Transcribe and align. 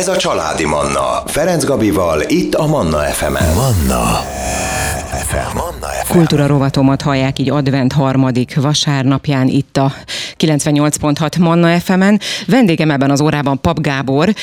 Ez 0.00 0.08
a 0.08 0.16
Családi 0.16 0.64
Manna. 0.64 1.22
Ferenc 1.26 1.64
Gabival, 1.64 2.22
itt 2.26 2.54
a 2.54 2.66
Manna 2.66 2.98
FM-en. 2.98 3.54
Manna 3.54 4.22
FM. 5.26 5.56
Manna 5.56 5.86
FM. 6.04 6.12
Kultúra 6.12 6.46
rovatomat 6.46 7.02
hallják 7.02 7.38
így 7.38 7.50
advent 7.50 7.92
harmadik 7.92 8.60
vasárnapján 8.60 9.48
itt 9.48 9.76
a 9.76 9.92
98.6 10.40 11.38
Manna 11.38 11.80
FM-en. 11.80 12.20
Vendégem 12.46 12.90
ebben 12.90 13.10
az 13.10 13.20
órában 13.20 13.60
Pap 13.60 13.80
Gábor. 13.80 14.34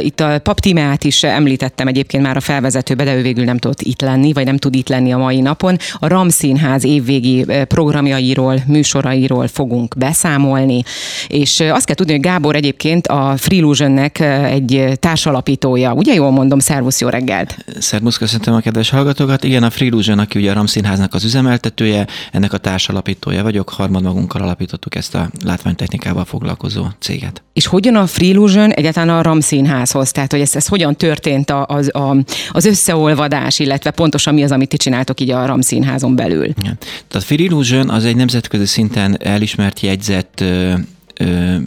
Itt 0.00 0.20
a 0.20 0.38
Pap 0.38 0.60
Timeát 0.60 1.04
is 1.04 1.22
említettem 1.22 1.86
egyébként 1.86 2.22
már 2.22 2.36
a 2.36 2.40
felvezetőbe, 2.40 3.04
de 3.04 3.14
ő 3.14 3.22
végül 3.22 3.44
nem 3.44 3.58
tudott 3.58 3.80
itt 3.80 4.00
lenni, 4.00 4.32
vagy 4.32 4.44
nem 4.44 4.56
tud 4.56 4.74
itt 4.74 4.88
lenni 4.88 5.12
a 5.12 5.18
mai 5.18 5.40
napon. 5.40 5.76
A 5.94 6.08
Ram 6.08 6.28
Színház 6.28 6.84
évvégi 6.84 7.46
programjairól, 7.68 8.62
műsorairól 8.66 9.48
fogunk 9.48 9.94
beszámolni. 9.96 10.82
És 11.28 11.60
azt 11.60 11.84
kell 11.84 11.94
tudni, 11.94 12.12
hogy 12.12 12.20
Gábor 12.20 12.56
egyébként 12.56 13.06
a 13.06 13.34
Freelusionnek 13.36 14.20
egy 14.44 14.92
társalapítója. 14.94 15.92
Ugye 15.92 16.14
jól 16.14 16.30
mondom, 16.30 16.58
szervusz, 16.58 17.00
jó 17.00 17.08
reggelt! 17.08 17.64
Szervusz, 17.78 18.16
köszöntöm 18.16 18.54
a 18.54 18.60
kedves 18.60 18.90
hallgatókat. 18.90 19.44
Igen, 19.44 19.62
a 19.62 19.70
Freelusion, 19.70 20.18
aki 20.18 20.38
ugye 20.38 20.50
a 20.50 20.54
Ram 20.54 20.66
Színháznak 20.66 21.14
az 21.14 21.24
üzemeltetője, 21.24 22.06
ennek 22.32 22.52
a 22.52 22.58
társalapítója 22.58 23.42
vagyok, 23.42 23.68
harmad 23.68 24.02
magunkkal 24.02 24.42
alapítottuk 24.42 24.94
ezt 24.94 25.14
a 25.14 25.30
látványtechnikával 25.44 26.24
foglalkozó 26.24 26.86
céget. 26.98 27.42
És 27.52 27.66
hogyan 27.66 27.96
a 27.96 28.06
Freelusion 28.06 28.70
egyáltalán 28.70 29.18
a 29.18 29.22
Ram 29.22 29.40
Színházhoz? 29.40 30.10
Tehát, 30.10 30.30
hogy 30.30 30.40
ez, 30.40 30.56
ez 30.56 30.66
hogyan 30.66 30.96
történt 30.96 31.50
a, 31.50 31.66
az, 31.66 31.94
a, 31.94 32.16
az 32.50 32.64
összeolvadás, 32.64 33.58
illetve 33.58 33.90
pontosan 33.90 34.34
mi 34.34 34.42
az, 34.42 34.52
amit 34.52 34.68
ti 34.68 34.76
csináltok 34.76 35.20
így 35.20 35.30
a 35.30 35.46
Ram 35.46 35.60
Színházon 35.60 36.16
belül? 36.16 36.44
Igen. 36.44 36.78
Tehát 37.08 37.26
Freelusion 37.26 37.90
az 37.90 38.04
egy 38.04 38.16
nemzetközi 38.16 38.66
szinten 38.66 39.16
elismert 39.22 39.80
jegyzett 39.80 40.44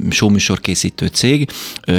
showműsor 0.09 0.59
készítő 0.59 1.07
cég, 1.07 1.49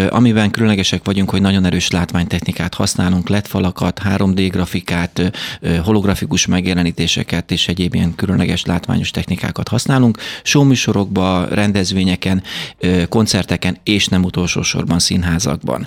amiben 0.08 0.50
különlegesek 0.50 1.04
vagyunk, 1.04 1.30
hogy 1.30 1.40
nagyon 1.40 1.64
erős 1.64 1.90
látványtechnikát 1.90 2.74
használunk, 2.74 3.28
LED 3.28 3.46
falakat, 3.46 4.00
3D 4.04 4.48
grafikát, 4.52 5.32
holografikus 5.82 6.46
megjelenítéseket 6.46 7.50
és 7.50 7.68
egyéb 7.68 7.94
ilyen 7.94 8.14
különleges 8.14 8.64
látványos 8.64 9.10
technikákat 9.10 9.68
használunk. 9.68 10.18
Showműsorokban, 10.42 11.46
rendezvényeken, 11.46 12.42
koncerteken 13.08 13.78
és 13.82 14.06
nem 14.06 14.24
utolsó 14.24 14.62
sorban 14.62 14.98
színházakban. 14.98 15.86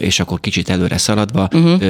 És 0.00 0.20
akkor 0.20 0.40
kicsit 0.40 0.68
előre 0.68 0.98
szaladva, 0.98 1.48
uh-huh. 1.52 1.82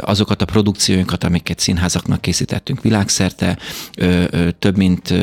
azokat 0.00 0.42
a 0.42 0.44
produkcióinkat, 0.44 1.24
amiket 1.24 1.58
színházaknak 1.58 2.20
készítettünk 2.20 2.82
világszerte, 2.82 3.58
több 4.58 4.76
mint 4.76 5.14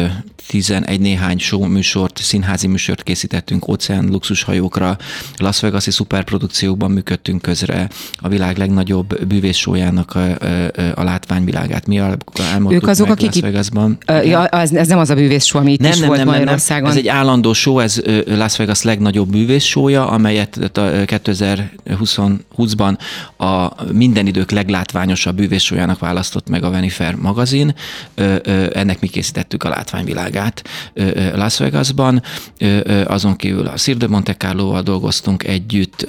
11 0.47 0.99
néhány 0.99 1.39
show 1.39 1.65
műsort 1.65 2.19
színházi 2.27 2.67
műsort 2.67 3.03
készítettünk 3.03 3.67
óceán 3.67 4.05
luxushajókra, 4.05 4.97
Las 5.37 5.59
Vegas-i 5.59 5.91
szuperprodukciókban 5.91 6.91
működtünk 6.91 7.41
közre, 7.41 7.89
a 8.17 8.27
világ 8.27 8.57
legnagyobb 8.57 9.25
bűvészsójának 9.25 10.15
a, 10.15 10.19
a, 10.19 10.35
a 10.95 11.03
látványvilágát. 11.03 11.87
Mi 11.87 11.97
elmondtuk 11.97 12.71
ők 12.71 12.87
azok, 12.87 13.09
akik 13.09 13.33
Las 13.33 13.41
Vegasban. 13.41 13.97
Ja, 14.23 14.47
ez, 14.47 14.71
ez 14.71 14.87
nem 14.87 14.97
az 14.97 15.09
a 15.09 15.15
bűvészsó, 15.15 15.59
ami 15.59 15.71
itt 15.71 15.79
nem, 15.79 15.91
is 15.91 15.97
nem, 15.97 16.07
volt 16.07 16.19
nem, 16.19 16.27
Magyarországon. 16.27 16.83
Nem, 16.83 16.91
ez 16.91 16.97
egy 16.97 17.07
állandó 17.07 17.53
show, 17.53 17.79
ez 17.79 18.01
Las 18.25 18.57
Vegas 18.57 18.81
legnagyobb 18.81 19.29
bűvészsója, 19.29 20.09
amelyet 20.09 20.57
2020-ban 20.73 22.97
a 23.37 23.83
minden 23.91 24.27
idők 24.27 24.51
leglátványosabb 24.51 25.35
bűvészsójának 25.35 25.99
választott 25.99 26.49
meg 26.49 26.63
a 26.63 26.69
Venifer 26.69 27.15
magazin. 27.15 27.75
Ennek 28.73 28.99
mi 28.99 29.07
készítettük 29.07 29.63
a 29.63 29.69
látványvilágát 29.69 30.63
Las 31.35 31.57
Vegasban 31.57 32.16
azon 33.05 33.35
kívül 33.35 33.67
a 33.67 33.77
Sir 33.77 33.97
de 33.97 34.07
Monte 34.07 34.33
Carlo-val 34.33 34.81
dolgoztunk 34.81 35.43
együtt, 35.43 36.07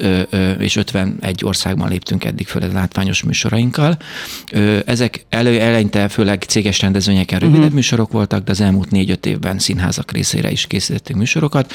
és 0.59 0.77
51 0.77 1.45
országban 1.45 1.89
léptünk 1.89 2.25
eddig 2.25 2.47
föl 2.47 2.63
a 2.63 2.73
látványos 2.73 3.23
műsorainkkal. 3.23 3.97
Ezek 4.85 5.25
elő, 5.29 5.61
eleinte 5.61 6.09
főleg 6.09 6.43
céges 6.43 6.81
rendezvényeken 6.81 7.39
rövidebb 7.39 7.61
uh-huh. 7.61 7.75
műsorok 7.75 8.13
voltak, 8.13 8.45
de 8.45 8.51
az 8.51 8.61
elmúlt 8.61 8.91
négy-öt 8.91 9.27
évben 9.27 9.59
színházak 9.59 10.13
részére 10.13 10.51
is 10.51 10.67
készítettünk 10.67 11.19
műsorokat, 11.19 11.73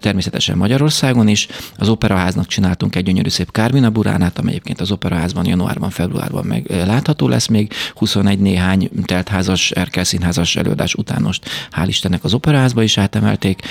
természetesen 0.00 0.56
Magyarországon 0.56 1.28
is. 1.28 1.48
Az 1.76 1.88
Operaháznak 1.88 2.46
csináltunk 2.46 2.96
egy 2.96 3.04
gyönyörű 3.04 3.28
szép 3.28 3.52
Kármina 3.52 3.90
Buránát, 3.90 4.38
amely 4.38 4.52
egyébként 4.52 4.80
az 4.80 4.90
Operaházban 4.90 5.46
januárban, 5.46 5.90
februárban 5.90 6.44
meg 6.44 6.70
látható 6.86 7.28
lesz 7.28 7.46
még. 7.46 7.72
21 7.94 8.38
néhány 8.38 8.90
teltházas, 9.04 9.70
Erkel 9.70 10.04
színházas 10.04 10.56
előadás 10.56 10.94
után 10.94 11.22
most 11.22 11.48
hál' 11.76 11.84
Istennek 11.86 12.24
az 12.24 12.34
Operaházba 12.34 12.82
is 12.82 12.98
átemelték 12.98 13.62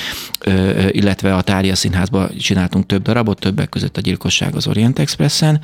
illetve 0.92 1.36
a 1.36 1.42
Tália 1.42 1.76
Színházban 1.76 2.38
csináltunk 2.38 2.86
több 2.86 3.02
darabot, 3.02 3.40
többek 3.40 3.70
között 3.70 3.98
a 3.98 4.02
Gyilkosság 4.02 4.56
az 4.56 4.68
Orient 4.68 5.00
Expressen, 5.00 5.60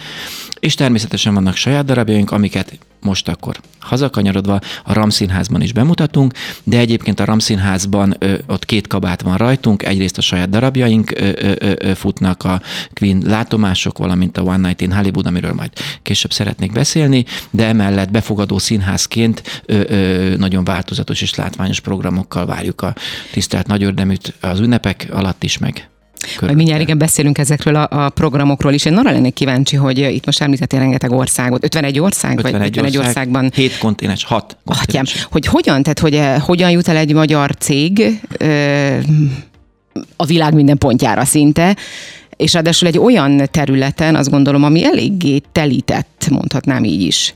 és 0.59 0.75
természetesen 0.75 1.33
vannak 1.33 1.55
saját 1.55 1.85
darabjaink, 1.85 2.31
amiket 2.31 2.79
most 3.01 3.27
akkor 3.27 3.59
hazakanyarodva 3.79 4.59
a 4.83 4.93
Ramszínházban 4.93 5.61
is 5.61 5.73
bemutatunk, 5.73 6.33
de 6.63 6.77
egyébként 6.77 7.19
a 7.19 7.25
Ramszínházban 7.25 8.15
ö, 8.19 8.33
ott 8.47 8.65
két 8.65 8.87
kabát 8.87 9.21
van 9.21 9.37
rajtunk, 9.37 9.83
egyrészt 9.83 10.17
a 10.17 10.21
saját 10.21 10.49
darabjaink 10.49 11.11
ö, 11.11 11.31
ö, 11.35 11.53
ö, 11.79 11.93
futnak, 11.93 12.43
a 12.43 12.61
Queen 12.93 13.21
látomások, 13.25 13.97
valamint 13.97 14.37
a 14.37 14.41
One 14.41 14.67
Night 14.67 14.81
in 14.81 14.93
Hollywood, 14.93 15.25
amiről 15.25 15.53
majd 15.53 15.71
később 16.01 16.31
szeretnék 16.33 16.71
beszélni, 16.71 17.25
de 17.49 17.65
emellett 17.65 18.11
befogadó 18.11 18.57
színházként 18.57 19.63
ö, 19.65 19.81
ö, 19.87 20.35
nagyon 20.37 20.63
változatos 20.63 21.21
és 21.21 21.35
látványos 21.35 21.79
programokkal 21.79 22.45
várjuk 22.45 22.81
a 22.81 22.95
tisztelt 23.31 23.67
nagyördeműt 23.67 24.33
az 24.41 24.59
ünnepek 24.59 25.07
alatt 25.11 25.43
is 25.43 25.57
meg 25.57 25.89
majd 26.41 26.55
mindjárt 26.55 26.81
igen 26.81 26.97
beszélünk 26.97 27.37
ezekről 27.37 27.75
a, 27.75 28.05
a 28.05 28.09
programokról 28.09 28.73
is. 28.73 28.85
Én 28.85 28.97
arra 28.97 29.11
lennék 29.11 29.33
kíváncsi, 29.33 29.75
hogy 29.75 29.97
itt 29.97 30.25
most 30.25 30.41
említettél 30.41 30.79
rengeteg 30.79 31.11
országot. 31.11 31.63
51 31.63 31.99
ország? 31.99 32.37
51, 32.37 32.53
vagy 32.53 32.67
51 32.67 32.97
ország, 32.97 33.07
országban? 33.07 33.51
7 33.55 33.77
kontinens, 33.77 34.23
6 34.23 34.57
kontinens. 34.65 35.13
Atyám, 35.13 35.27
hogy 35.31 35.45
hogyan, 35.45 35.83
tehát 35.83 35.99
hogy 35.99 36.13
eh, 36.13 36.41
hogyan 36.41 36.71
jut 36.71 36.87
el 36.87 36.97
egy 36.97 37.13
magyar 37.13 37.55
cég 37.55 38.19
a 40.15 40.25
világ 40.25 40.53
minden 40.53 40.77
pontjára 40.77 41.25
szinte, 41.25 41.75
és 42.35 42.53
ráadásul 42.53 42.87
egy 42.87 42.97
olyan 42.97 43.41
területen, 43.51 44.15
azt 44.15 44.29
gondolom, 44.29 44.63
ami 44.63 44.85
eléggé 44.85 45.41
telített, 45.51 46.27
mondhatnám 46.29 46.83
így 46.83 47.01
is. 47.01 47.35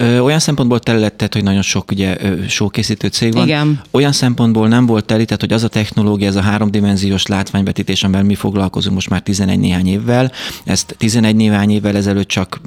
Ö, 0.00 0.18
olyan 0.18 0.38
szempontból 0.38 0.80
telített, 0.80 1.32
hogy 1.32 1.42
nagyon 1.42 1.62
sok 1.62 1.90
ugye 1.90 2.16
showkészítő 2.48 3.08
cég 3.08 3.32
van. 3.32 3.44
Igen. 3.46 3.80
Olyan 3.90 4.12
szempontból 4.12 4.68
nem 4.68 4.86
volt 4.86 5.04
telített, 5.04 5.40
hogy 5.40 5.52
az 5.52 5.62
a 5.62 5.68
technológia, 5.68 6.26
ez 6.26 6.36
a 6.36 6.40
háromdimenziós 6.40 7.26
látványvetítés, 7.26 8.02
amivel 8.02 8.22
mi 8.22 8.34
foglalkozunk 8.34 8.94
most 8.94 9.08
már 9.08 9.20
11 9.20 9.58
néhány 9.58 9.86
évvel, 9.86 10.32
ezt 10.64 10.94
11 10.98 11.36
néhány 11.36 11.70
évvel 11.70 11.96
ezelőtt 11.96 12.28
csak 12.28 12.60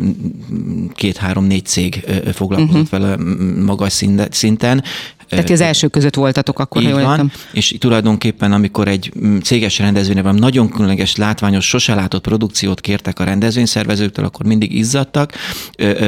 két-három-négy 0.96 1.66
cég 1.66 2.06
foglalkozott 2.34 2.92
uh-huh. 2.92 3.00
vele 3.00 3.18
magas 3.66 4.04
szinten. 4.30 4.84
Tehát 5.32 5.50
az 5.50 5.62
első 5.62 5.88
között 5.88 6.16
voltatok 6.16 6.60
akkor, 6.60 6.82
Így 6.82 6.88
ha 6.88 6.94
jól 6.94 7.04
van, 7.08 7.12
értem. 7.12 7.32
és 7.52 7.76
tulajdonképpen, 7.80 8.52
amikor 8.52 8.88
egy 8.88 9.12
céges 9.44 9.80
rendezvényen 9.80 10.24
van 10.24 10.36
nagyon 10.36 10.70
különleges, 10.70 11.16
látványos, 11.16 11.68
sose 11.68 11.96
látott 11.96 12.22
produkciót 12.22 12.82
kértek 12.82 13.20
a 13.20 13.24
rendezvényszervezőktől, 13.24 14.26
akkor 14.26 14.46
mindig 14.46 14.74
izzadtak, 14.74 15.34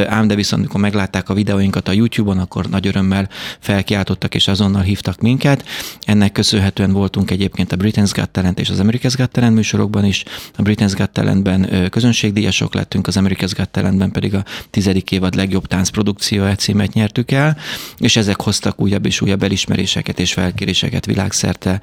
ám 0.07 0.27
de 0.27 0.35
viszont, 0.35 0.61
amikor 0.61 0.81
meglátták 0.81 1.29
a 1.29 1.33
videóinkat 1.33 1.87
a 1.87 1.91
YouTube-on, 1.91 2.37
akkor 2.37 2.65
nagy 2.65 2.87
örömmel 2.87 3.29
felkiáltottak 3.59 4.35
és 4.35 4.47
azonnal 4.47 4.81
hívtak 4.81 5.21
minket. 5.21 5.65
Ennek 6.05 6.31
köszönhetően 6.31 6.91
voltunk 6.91 7.31
egyébként 7.31 7.71
a 7.71 7.75
Britain's 7.75 8.11
Got 8.13 8.29
Talent 8.29 8.59
és 8.59 8.69
az 8.69 8.79
America's 8.79 9.13
Got 9.17 9.31
Talent 9.31 9.55
műsorokban 9.55 10.05
is. 10.05 10.23
A 10.57 10.61
Britain's 10.61 10.93
Got 10.97 11.09
Talentben 11.09 11.89
közönségdíjasok 11.89 12.73
lettünk, 12.73 13.07
az 13.07 13.17
America's 13.19 13.51
Got 13.57 13.69
Talentben 13.69 14.11
pedig 14.11 14.35
a 14.35 14.43
tizedik 14.69 15.11
évad 15.11 15.35
legjobb 15.35 15.67
táncprodukció 15.67 16.53
címet 16.53 16.93
nyertük 16.93 17.31
el, 17.31 17.57
és 17.97 18.15
ezek 18.15 18.41
hoztak 18.41 18.81
újabb 18.81 19.05
és 19.05 19.12
újabb 19.21 19.43
elismeréseket 19.43 20.19
és 20.19 20.33
felkéréseket 20.33 21.05
világszerte, 21.05 21.81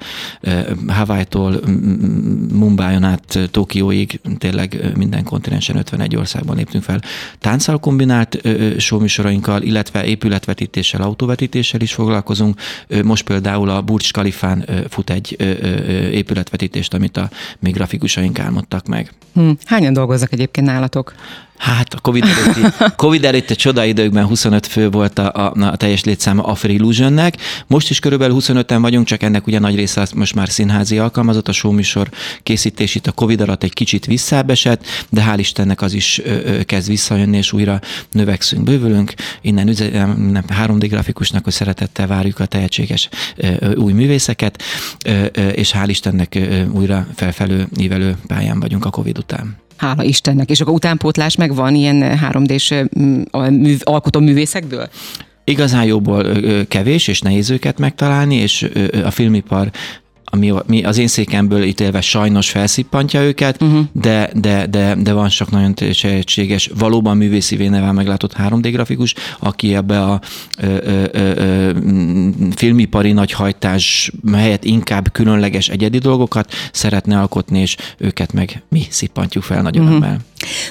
Hawaii-tól 0.87 1.59
Mumbai-on 2.53 3.03
át 3.03 3.39
Tokióig, 3.51 4.19
tényleg 4.37 4.91
minden 4.97 5.23
kontinensen 5.23 5.75
51 5.75 6.15
országban 6.15 6.55
léptünk 6.55 6.83
fel. 6.83 7.01
Tánccal 7.39 7.79
kombinált 7.79 8.41
showműsorainkkal, 8.77 9.61
illetve 9.61 10.05
épületvetítéssel, 10.05 11.01
autóvetítéssel 11.01 11.81
is 11.81 11.93
foglalkozunk. 11.93 12.59
Most 13.03 13.23
például 13.23 13.69
a 13.69 13.81
Burj 13.81 14.05
Khalifán 14.11 14.65
fut 14.89 15.09
egy 15.09 15.35
épületvetítést, 16.11 16.93
amit 16.93 17.17
a 17.17 17.29
még 17.59 17.73
grafikusaink 17.73 18.39
álmodtak 18.39 18.87
meg. 18.87 19.13
Hm. 19.33 19.49
Hányan 19.65 19.93
dolgoznak 19.93 20.33
egyébként 20.33 20.67
nálatok? 20.67 21.13
Hát 21.61 21.93
a 21.93 21.99
Covid 21.99 22.23
előtti, 22.23 22.61
COVID 22.95 23.25
előtti 23.25 23.55
csoda 23.55 23.83
időkben 23.83 24.25
25 24.25 24.67
fő 24.67 24.89
volt 24.89 25.19
a, 25.19 25.33
a, 25.33 25.53
a 25.65 25.75
teljes 25.75 26.03
létszáma 26.03 26.43
a 26.43 26.55
Free 26.55 26.73
Illusionnek. 26.73 27.37
Most 27.67 27.89
is 27.89 27.99
körülbelül 27.99 28.37
25-en 28.39 28.77
vagyunk, 28.81 29.05
csak 29.05 29.23
ennek 29.23 29.47
ugye 29.47 29.59
nagy 29.59 29.75
része 29.75 30.07
most 30.15 30.35
már 30.35 30.49
színházi 30.49 30.97
alkalmazott. 30.97 31.47
A 31.47 31.51
showműsor 31.51 32.09
készítés 32.43 32.95
itt 32.95 33.07
a 33.07 33.11
Covid 33.11 33.41
alatt 33.41 33.63
egy 33.63 33.73
kicsit 33.73 34.05
visszábesett, 34.05 34.85
de 35.09 35.23
hál' 35.29 35.37
Istennek 35.37 35.81
az 35.81 35.93
is 35.93 36.21
ö, 36.23 36.29
ö, 36.29 36.63
kezd 36.63 36.87
visszajönni, 36.87 37.37
és 37.37 37.53
újra 37.53 37.79
növekszünk, 38.11 38.63
bővülünk. 38.63 39.13
Innen 39.41 39.67
üzenem 39.67 40.43
3D 40.63 40.85
grafikusnak, 40.89 41.43
hogy 41.43 41.53
szeretettel 41.53 42.07
várjuk 42.07 42.39
a 42.39 42.45
tehetséges 42.45 43.09
ö, 43.35 43.47
ö, 43.59 43.75
új 43.75 43.93
művészeket, 43.93 44.63
ö, 45.05 45.25
ö, 45.33 45.47
és 45.47 45.71
hál' 45.75 45.89
Istennek 45.89 46.35
ö, 46.35 46.65
újra 46.65 47.07
felfelő, 47.15 47.67
ívelő 47.79 48.17
pályán 48.27 48.59
vagyunk 48.59 48.85
a 48.85 48.89
Covid 48.89 49.17
után. 49.17 49.59
Hála 49.81 50.03
Istennek. 50.03 50.49
És 50.49 50.61
akkor 50.61 50.73
utánpótlás 50.73 51.35
meg 51.35 51.55
van 51.55 51.75
ilyen 51.75 52.19
3D-s 52.31 52.73
műv, 53.49 53.79
alkotó 53.83 54.19
művészekből? 54.19 54.89
Igazán 55.43 55.83
jóból 55.83 56.25
kevés, 56.67 57.07
és 57.07 57.21
nehéz 57.21 57.49
őket 57.49 57.79
megtalálni, 57.79 58.35
és 58.35 58.69
a 59.03 59.11
filmipar 59.11 59.71
ami, 60.33 60.53
mi 60.65 60.83
az 60.83 60.97
én 60.97 61.07
székemből 61.07 61.63
ítélve 61.63 62.01
sajnos 62.01 62.49
felszippantja 62.49 63.21
őket, 63.21 63.61
uh-huh. 63.61 63.85
de, 63.91 64.29
de, 64.33 64.67
de, 64.67 64.95
de 64.95 65.13
van 65.13 65.29
sok 65.29 65.51
nagyon 65.51 65.75
tehetséges, 65.75 66.69
valóban 66.77 67.17
művészi 67.17 67.55
vénevel 67.55 67.93
meglátott 67.93 68.35
3D 68.37 68.69
grafikus, 68.71 69.15
aki 69.39 69.75
ebbe 69.75 70.01
a 70.03 70.21
ö, 70.57 70.77
ö, 70.83 71.05
ö, 71.11 71.71
filmipari 72.55 73.11
nagyhajtás 73.11 74.11
helyett 74.33 74.63
inkább 74.63 75.11
különleges 75.11 75.69
egyedi 75.69 75.97
dolgokat 75.97 76.53
szeretne 76.71 77.19
alkotni, 77.19 77.59
és 77.59 77.77
őket 77.97 78.33
meg 78.33 78.61
mi 78.69 78.83
szippantjuk 78.89 79.43
fel 79.43 79.61
nagyon 79.61 79.83
uh-huh. 79.83 80.05
Emel. 80.05 80.19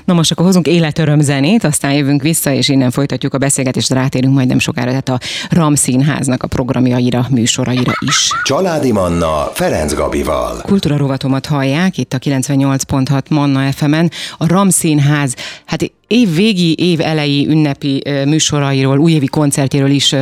Na 0.05 0.15
most 0.15 0.31
akkor 0.31 0.45
hozunk 0.45 0.67
életöröm 0.67 1.21
zenét, 1.21 1.65
aztán 1.65 1.93
jövünk 1.93 2.23
vissza, 2.23 2.53
és 2.53 2.69
innen 2.69 2.91
folytatjuk 2.91 3.35
a 3.35 3.39
beszélgetést, 3.39 3.91
rátérünk 3.91 4.35
majd 4.35 4.49
nem 4.49 4.59
sokára, 4.59 4.89
tehát 4.89 5.09
a 5.09 5.19
RAM 5.49 5.75
Színháznak 5.75 6.43
a 6.43 6.47
programjaira, 6.47 7.27
műsoraira 7.31 7.93
is. 8.07 8.31
Családi 8.45 8.93
Manna 8.93 9.51
Ferenc 9.53 9.95
Gabival. 9.95 10.61
Kultúra 10.63 10.97
rovatomat 10.97 11.47
hallják 11.47 11.99
itt 11.99 12.13
a 12.13 12.19
98.6 12.19 13.23
Manna 13.31 13.73
FM-en. 13.73 14.11
A 14.39 14.47
RAM 14.47 14.69
Színház, 14.69 15.35
hát 15.65 15.83
év 16.11 16.35
végi, 16.35 16.75
év 16.75 17.01
elejé 17.01 17.47
ünnepi 17.47 18.03
műsorairól, 18.27 18.99
újévi 18.99 19.27
koncertjéről 19.27 19.91
is 19.91 20.15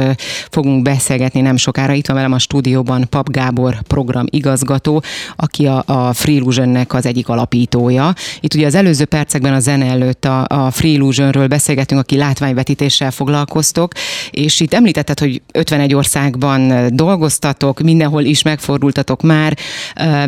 fogunk 0.50 0.82
beszélgetni 0.82 1.40
nem 1.40 1.56
sokára. 1.56 1.92
Itt 1.92 2.06
van 2.06 2.16
velem 2.16 2.32
a 2.32 2.38
stúdióban 2.38 3.06
Pap 3.10 3.30
Gábor 3.30 3.82
program 3.82 4.26
igazgató, 4.30 5.02
aki 5.36 5.66
a, 5.66 5.82
a 5.86 6.12
Free 6.12 6.34
Illusionnek 6.34 6.94
az 6.94 7.06
egyik 7.06 7.28
alapítója. 7.28 8.14
Itt 8.40 8.54
ugye 8.54 8.66
az 8.66 8.74
előző 8.74 9.04
percekben 9.04 9.52
a 9.52 9.60
zene 9.60 9.86
előtt 9.86 10.24
a, 10.24 10.44
a 10.48 10.70
Free 10.70 10.90
Illusionről 10.90 11.46
beszélgetünk, 11.46 12.00
aki 12.00 12.16
látványvetítéssel 12.16 13.10
foglalkoztok, 13.10 13.92
és 14.30 14.60
itt 14.60 14.74
említetted, 14.74 15.18
hogy 15.18 15.42
51 15.52 15.94
országban 15.94 16.86
dolgoztatok, 16.96 17.80
mindenhol 17.80 18.22
is 18.22 18.42
megfordultatok 18.42 19.22
már, 19.22 19.56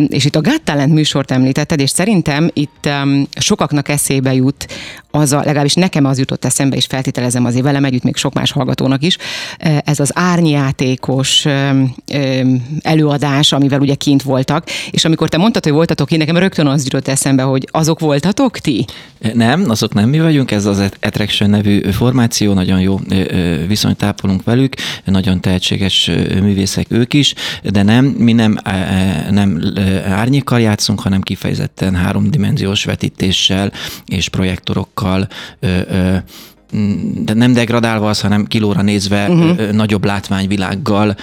és 0.08 0.24
itt 0.24 0.36
a 0.36 0.40
Got 0.40 0.62
Talent 0.62 0.92
műsort 0.92 1.30
említetted, 1.30 1.80
és 1.80 1.90
szerintem 1.90 2.50
itt 2.52 2.88
sokaknak 3.38 3.88
eszébe 3.88 4.34
jut 4.34 4.66
az 5.10 5.32
a 5.32 5.42
legalábbis 5.50 5.74
nekem 5.74 6.04
az 6.04 6.18
jutott 6.18 6.44
eszembe, 6.44 6.76
és 6.76 6.86
feltételezem 6.86 7.44
azért 7.44 7.64
velem 7.64 7.84
együtt 7.84 8.02
még 8.02 8.16
sok 8.16 8.34
más 8.34 8.52
hallgatónak 8.52 9.02
is, 9.02 9.16
ez 9.84 10.00
az 10.00 10.10
árnyátékos 10.14 11.46
előadás, 12.82 13.52
amivel 13.52 13.80
ugye 13.80 13.94
kint 13.94 14.22
voltak, 14.22 14.66
és 14.90 15.04
amikor 15.04 15.28
te 15.28 15.36
mondtad, 15.36 15.64
hogy 15.64 15.72
voltatok 15.72 16.10
én 16.10 16.18
nekem 16.18 16.36
rögtön 16.36 16.66
az 16.66 16.84
jutott 16.84 17.08
eszembe, 17.08 17.42
hogy 17.42 17.68
azok 17.70 18.00
voltatok 18.00 18.58
ti? 18.58 18.84
Nem, 19.34 19.64
azok 19.68 19.94
nem 19.94 20.08
mi 20.08 20.20
vagyunk, 20.20 20.50
ez 20.50 20.66
az 20.66 20.78
Attraction 21.00 21.50
nevű 21.50 21.80
formáció, 21.80 22.52
nagyon 22.52 22.80
jó 22.80 22.98
viszonyt 23.66 23.96
tápolunk 23.96 24.44
velük, 24.44 24.74
nagyon 25.04 25.40
tehetséges 25.40 26.10
művészek 26.40 26.86
ők 26.88 27.14
is, 27.14 27.34
de 27.62 27.82
nem, 27.82 28.04
mi 28.04 28.32
nem, 28.32 28.58
nem 29.30 29.62
árnyékkal 30.08 30.60
játszunk, 30.60 31.00
hanem 31.00 31.20
kifejezetten 31.20 31.94
háromdimenziós 31.94 32.84
vetítéssel 32.84 33.72
és 34.06 34.28
projektorokkal 34.28 35.28
ö, 35.62 35.68
ö, 35.68 36.20
de 37.14 37.34
nem 37.34 37.52
degradálva 37.52 38.08
az, 38.08 38.20
hanem 38.20 38.46
kilóra 38.46 38.82
nézve 38.82 39.28
uh-huh. 39.28 39.70
nagyobb 39.70 40.04
látványvilággal, 40.04 41.16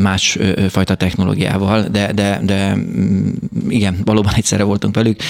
más 0.00 0.38
fajta 0.68 0.94
technológiával, 0.94 1.82
de, 1.82 2.12
de, 2.12 2.40
de 2.42 2.74
mm, 2.74 3.28
igen, 3.68 3.96
valóban 4.04 4.32
egyszerre 4.34 4.62
voltunk 4.62 4.94
velük, 4.94 5.20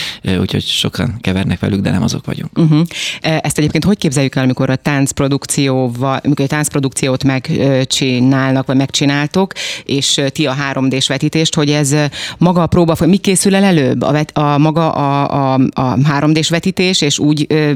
úgyhogy 0.41 0.63
sokan 0.63 1.17
kevernek 1.21 1.61
velük, 1.61 1.81
de 1.81 1.91
nem 1.91 2.03
azok 2.03 2.27
vagyunk. 2.27 2.59
Uh-huh. 2.59 2.81
Ezt 3.21 3.59
egyébként 3.59 3.85
hogy 3.85 3.99
képzeljük 3.99 4.35
el, 4.35 4.43
amikor 4.43 4.71
a 4.71 4.77
táncprodukcióval, 4.77 6.21
amikor 6.25 6.45
a 6.45 6.49
táncprodukciót 6.49 7.25
megcsinálnak, 7.25 8.67
vagy 8.67 8.77
megcsináltok, 8.77 9.53
és 9.85 10.21
ti 10.29 10.47
a 10.47 10.55
3D-s 10.73 11.09
vetítést, 11.09 11.55
hogy 11.55 11.71
ez 11.71 11.95
maga 12.39 12.63
a 12.63 12.67
próba, 12.67 12.97
mi 13.07 13.17
készül 13.17 13.55
el 13.55 13.65
előbb? 13.65 14.03
A, 14.03 14.13
vet, 14.13 14.37
a 14.37 14.59
maga 14.59 14.93
a, 14.93 15.53
a, 15.53 15.61
a 15.75 15.95
3D-s 15.97 16.49
vetítés, 16.49 17.01
és 17.01 17.19
úgy 17.19 17.47
ö, 17.49 17.73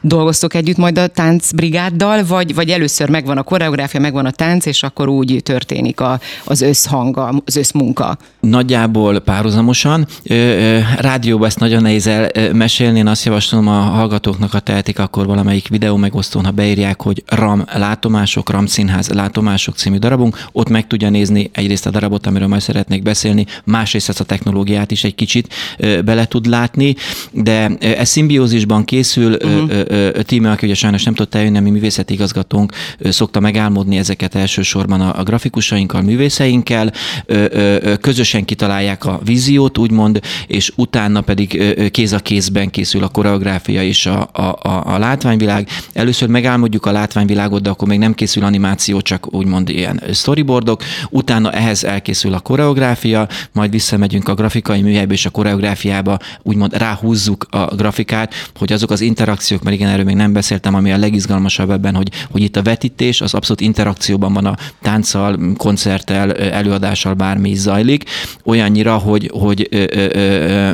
dolgoztok 0.00 0.54
együtt 0.54 0.76
majd 0.76 0.98
a 1.02 1.06
táncbrigáddal, 1.06 2.24
vagy, 2.24 2.54
vagy 2.54 2.70
először 2.70 3.08
megvan 3.08 3.38
a 3.38 3.42
koreográfia, 3.42 4.00
megvan 4.00 4.26
a 4.26 4.30
tánc, 4.30 4.66
és 4.66 4.82
akkor 4.82 5.08
úgy 5.08 5.40
történik 5.42 6.00
a, 6.00 6.20
az 6.44 6.60
összhang, 6.60 7.42
az 7.44 7.56
összmunka? 7.56 8.18
Nagyjából 8.40 9.20
párhuzamosan. 9.20 10.06
Rádióban 10.96 11.46
ezt 11.46 11.58
nagyon 11.58 11.82
nehéz 11.82 12.06
elmesélni. 12.06 12.98
Én 12.98 13.06
azt 13.06 13.24
javaslom 13.24 13.68
a 13.68 13.80
hallgatóknak, 13.80 14.54
a 14.54 14.58
tehetik, 14.58 14.98
akkor 14.98 15.26
valamelyik 15.26 15.68
videó 15.68 15.96
megosztón, 15.96 16.44
ha 16.44 16.50
beírják, 16.50 17.02
hogy 17.02 17.22
RAM 17.26 17.64
látomások, 17.74 18.50
RAM 18.50 18.66
színház 18.66 19.08
látomások 19.08 19.76
című 19.76 19.96
darabunk, 19.96 20.44
ott 20.52 20.68
meg 20.68 20.86
tudja 20.86 21.10
nézni 21.10 21.50
egyrészt 21.52 21.86
a 21.86 21.90
darabot, 21.90 22.26
amiről 22.26 22.48
majd 22.48 22.60
szeretnék 22.60 23.02
beszélni, 23.02 23.46
másrészt 23.64 24.08
ezt 24.08 24.20
a 24.20 24.24
technológiát 24.24 24.90
is 24.90 25.04
egy 25.04 25.14
kicsit 25.14 25.54
bele 26.04 26.24
tud 26.24 26.46
látni, 26.46 26.94
de 27.30 27.70
ez 27.80 28.08
szimbiózisban 28.08 28.84
készül, 28.84 29.32
uh-huh. 29.32 30.08
Tíme, 30.20 30.50
aki 30.50 30.66
ugye 30.66 30.74
sajnos 30.90 31.04
nem 31.04 31.14
tudott 31.14 31.34
eljönni, 31.34 31.60
mi 31.60 31.70
művészeti 31.70 32.12
igazgatónk. 32.12 32.72
Szokta 33.00 33.40
megálmodni 33.40 33.96
ezeket 33.96 34.34
elsősorban 34.34 35.00
a, 35.00 35.18
a 35.18 35.22
grafikusainkkal, 35.22 36.02
művészeinkkel, 36.02 36.92
közösen 38.00 38.44
kitalálják 38.44 39.04
a 39.04 39.20
víziót, 39.24 39.78
úgymond, 39.78 40.20
és 40.46 40.72
utána 40.76 41.20
pedig 41.20 41.76
kéz 41.90 42.12
a 42.12 42.18
kézben 42.18 42.70
készül 42.70 43.02
a 43.02 43.08
koreográfia 43.08 43.82
és 43.82 44.06
a, 44.06 44.28
a, 44.32 44.42
a, 44.42 44.94
a 44.94 44.98
látványvilág. 44.98 45.68
Először 45.92 46.28
megálmodjuk 46.28 46.86
a 46.86 46.92
látványvilágot, 46.92 47.62
de 47.62 47.70
akkor 47.70 47.88
még 47.88 47.98
nem 47.98 48.14
készül 48.14 48.44
animáció, 48.44 49.00
csak 49.00 49.34
úgymond 49.34 49.68
ilyen 49.68 50.02
storyboardok, 50.12 50.82
utána 51.10 51.52
ehhez 51.52 51.84
elkészül 51.84 52.34
a 52.34 52.40
koreográfia, 52.40 53.28
majd 53.52 53.70
visszamegyünk 53.70 54.28
a 54.28 54.34
grafikai 54.34 54.82
műhelybe 54.82 55.12
és 55.12 55.26
a 55.26 55.30
koreográfiába, 55.30 56.18
úgymond 56.42 56.76
ráhúzzuk 56.76 57.46
a 57.50 57.74
grafikát, 57.74 58.34
hogy 58.56 58.72
azok 58.72 58.90
az 58.90 59.00
interakciók, 59.00 59.62
mert 59.62 59.76
igen, 59.76 59.88
erről 59.88 60.04
még 60.04 60.16
nem 60.16 60.32
beszéltem, 60.32 60.74
ami 60.80 60.92
a 60.92 60.98
legizgalmasabb 60.98 61.70
ebben, 61.70 61.94
hogy, 61.94 62.08
hogy 62.30 62.42
itt 62.42 62.56
a 62.56 62.62
vetítés 62.62 63.20
az 63.20 63.34
abszolút 63.34 63.60
interakcióban 63.60 64.32
van 64.32 64.46
a 64.46 64.56
tánccal, 64.82 65.38
koncerttel, 65.56 66.32
előadással, 66.32 67.14
bármi 67.14 67.50
is 67.50 67.58
zajlik, 67.58 68.04
olyannyira, 68.44 68.96
hogy, 68.96 69.30
hogy 69.32 69.68
ö, 69.70 69.84
ö, 69.90 70.08
ö, 70.12 70.72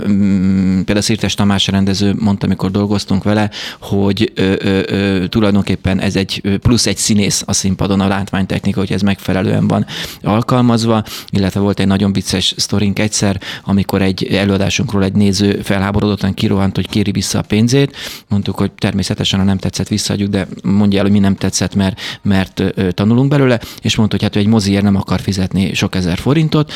például 0.85 1.01
Szirtes 1.01 1.35
Tamás 1.35 1.67
rendező 1.67 2.15
mondta, 2.19 2.47
amikor 2.47 2.71
dolgoztunk 2.71 3.23
vele, 3.23 3.51
hogy 3.81 4.33
ö, 4.35 4.55
ö, 4.59 4.81
ö, 4.87 5.27
tulajdonképpen 5.27 6.01
ez 6.01 6.17
egy 6.17 6.59
plusz 6.61 6.87
egy 6.87 6.97
színész 6.97 7.43
a 7.47 7.53
színpadon 7.53 8.01
a 8.01 8.09
látványtechnika, 8.09 8.79
hogy 8.79 8.93
ez 8.93 9.03
megfelelően 9.03 9.69
van 9.69 9.87
alkalmazva, 10.23 11.05
illetve 11.31 11.61
volt 11.61 11.81
egy 11.81 11.87
nagyon 11.87 12.13
vicces 12.13 12.55
sztorink 12.57 12.99
egyszer, 12.99 13.41
amikor 13.65 14.03
egy 14.03 14.25
előadásunkról 14.25 15.05
egy 15.05 15.13
néző 15.13 15.61
felháborodottan 15.63 16.35
kirohant, 16.35 16.75
hogy 16.75 16.89
kéri 16.89 17.11
vissza 17.11 17.39
a 17.39 17.43
pénzét. 17.43 17.97
Mondtuk, 18.29 18.59
hogy 18.59 18.73
természetesen, 18.73 19.39
ha 19.39 19.45
nem 19.45 19.59
tetszett, 19.59 19.89
visszaadjuk, 19.97 20.31
de 20.31 20.47
mondja 20.63 20.99
el, 20.99 21.05
hogy 21.05 21.13
mi 21.13 21.19
nem 21.19 21.37
tetszett, 21.37 21.75
mert, 21.75 22.01
mert 22.23 22.63
tanulunk 22.91 23.29
belőle, 23.29 23.61
és 23.83 23.97
mondta, 23.97 24.15
hogy 24.17 24.25
hát 24.25 24.37
ő 24.37 24.39
egy 24.39 24.47
moziért 24.47 24.83
nem 24.83 24.97
akar 24.97 25.21
fizetni 25.21 25.75
sok 25.75 25.95
ezer 25.95 26.19
forintot, 26.19 26.73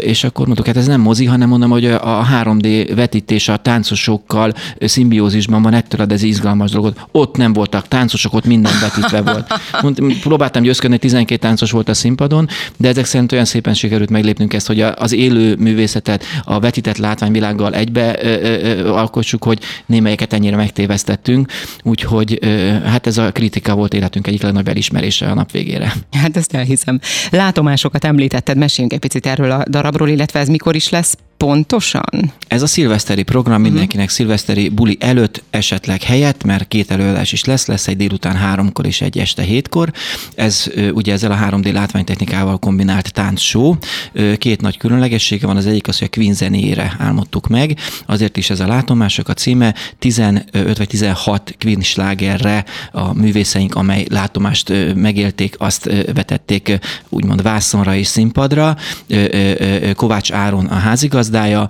és 0.00 0.24
akkor 0.24 0.46
mondtuk, 0.46 0.66
hát 0.66 0.76
ez 0.76 0.86
nem 0.86 1.00
mozi, 1.00 1.24
hanem 1.24 1.48
mondom, 1.48 1.70
hogy 1.70 1.84
a 1.84 2.26
3D 2.32 2.92
vetítés 2.94 3.48
a 3.48 3.56
táncosokkal 3.56 4.52
szimbiózisban 4.80 5.62
van, 5.62 5.74
ettől 5.74 6.00
ad 6.00 6.12
ez 6.12 6.22
izgalmas 6.22 6.70
dolgot. 6.70 7.06
Ott 7.12 7.36
nem 7.36 7.52
voltak 7.52 7.88
táncosok, 7.88 8.34
ott 8.34 8.44
minden 8.44 8.72
vetítve 8.80 9.20
volt. 9.20 9.54
Mond, 9.82 10.18
próbáltam 10.20 10.62
győzködni, 10.62 10.98
12 10.98 11.40
táncos 11.40 11.70
volt 11.70 11.88
a 11.88 11.94
színpadon, 11.94 12.48
de 12.76 12.88
ezek 12.88 13.04
szerint 13.04 13.32
olyan 13.32 13.44
szépen 13.44 13.74
sikerült 13.74 14.10
meglépnünk 14.10 14.54
ezt, 14.54 14.66
hogy 14.66 14.80
az 14.80 15.12
élő 15.12 15.56
művészetet 15.58 16.24
a 16.44 16.60
vetített 16.60 16.96
látványvilággal 16.96 17.74
egybe 17.74 18.10
alkossuk, 18.86 19.44
hogy 19.44 19.58
némelyeket 19.86 20.32
ennyire 20.32 20.56
megtévesztettünk, 20.56 21.52
úgyhogy 21.82 22.38
hát 22.84 23.06
ez 23.06 23.18
a 23.18 23.32
kritika 23.32 23.74
volt 23.74 23.94
életünk 23.94 24.26
egyik 24.26 24.42
legnagyobb 24.42 24.68
elismerése 24.68 25.26
a 25.26 25.34
nap 25.34 25.50
végére. 25.50 25.92
Hát 26.10 26.36
ezt 26.36 26.54
elhiszem. 26.54 27.00
Látomásokat 27.30 28.04
említetted, 28.04 28.56
meséljünk 28.56 28.92
egy 28.92 29.00
picit 29.00 29.26
erről 29.26 29.50
a 29.50 29.62
darabról, 29.68 30.08
illetve 30.08 30.38
ez 30.38 30.48
mikor 30.48 30.74
is 30.74 30.88
lesz 30.88 31.16
pontosan? 31.44 32.32
Ez 32.48 32.62
a 32.62 32.66
szilveszteri 32.66 33.22
program 33.22 33.60
mhm. 33.60 33.62
mindenkinek 33.62 34.04
uh-huh. 34.04 34.18
szilveszteri 34.18 34.68
buli 34.68 34.96
előtt, 35.00 35.42
esetleg 35.50 36.02
helyett, 36.02 36.44
mert 36.44 36.68
két 36.68 36.90
előadás 36.90 37.32
is 37.32 37.44
lesz, 37.44 37.66
lesz 37.66 37.88
egy 37.88 37.96
délután 37.96 38.36
háromkor 38.36 38.86
és 38.86 39.00
egy 39.00 39.18
este 39.18 39.42
hétkor. 39.42 39.92
Ez 40.34 40.66
ugye 40.92 41.12
ezzel 41.12 41.32
a 41.32 41.36
3D 41.36 41.72
látványtechnikával 41.72 42.58
kombinált 42.58 43.12
show. 43.36 43.74
Két 44.38 44.60
nagy 44.60 44.76
különlegessége 44.76 45.46
van, 45.46 45.56
az 45.56 45.66
egyik 45.66 45.88
az, 45.88 45.98
hogy 45.98 46.08
a 46.12 46.16
Queen 46.16 46.34
zenéjére 46.34 46.96
álmodtuk 46.98 47.48
meg, 47.48 47.78
azért 48.06 48.36
is 48.36 48.50
ez 48.50 48.60
a 48.60 48.66
látomások 48.66 49.28
a 49.28 49.34
címe, 49.34 49.74
15 49.98 50.78
vagy 50.78 50.88
16 50.88 51.56
Queen 51.58 51.80
slágerre 51.80 52.64
a 52.92 53.14
művészeink, 53.14 53.74
amely 53.74 54.06
látomást 54.10 54.72
megélték, 54.94 55.54
azt 55.58 55.90
vetették 56.14 56.78
úgymond 57.08 57.42
vászonra 57.42 57.94
és 57.94 58.06
színpadra. 58.06 58.76
Kovács 59.94 60.32
Áron 60.32 60.66
a 60.66 60.74
házigazda, 60.74 61.33
gazdája, 61.34 61.68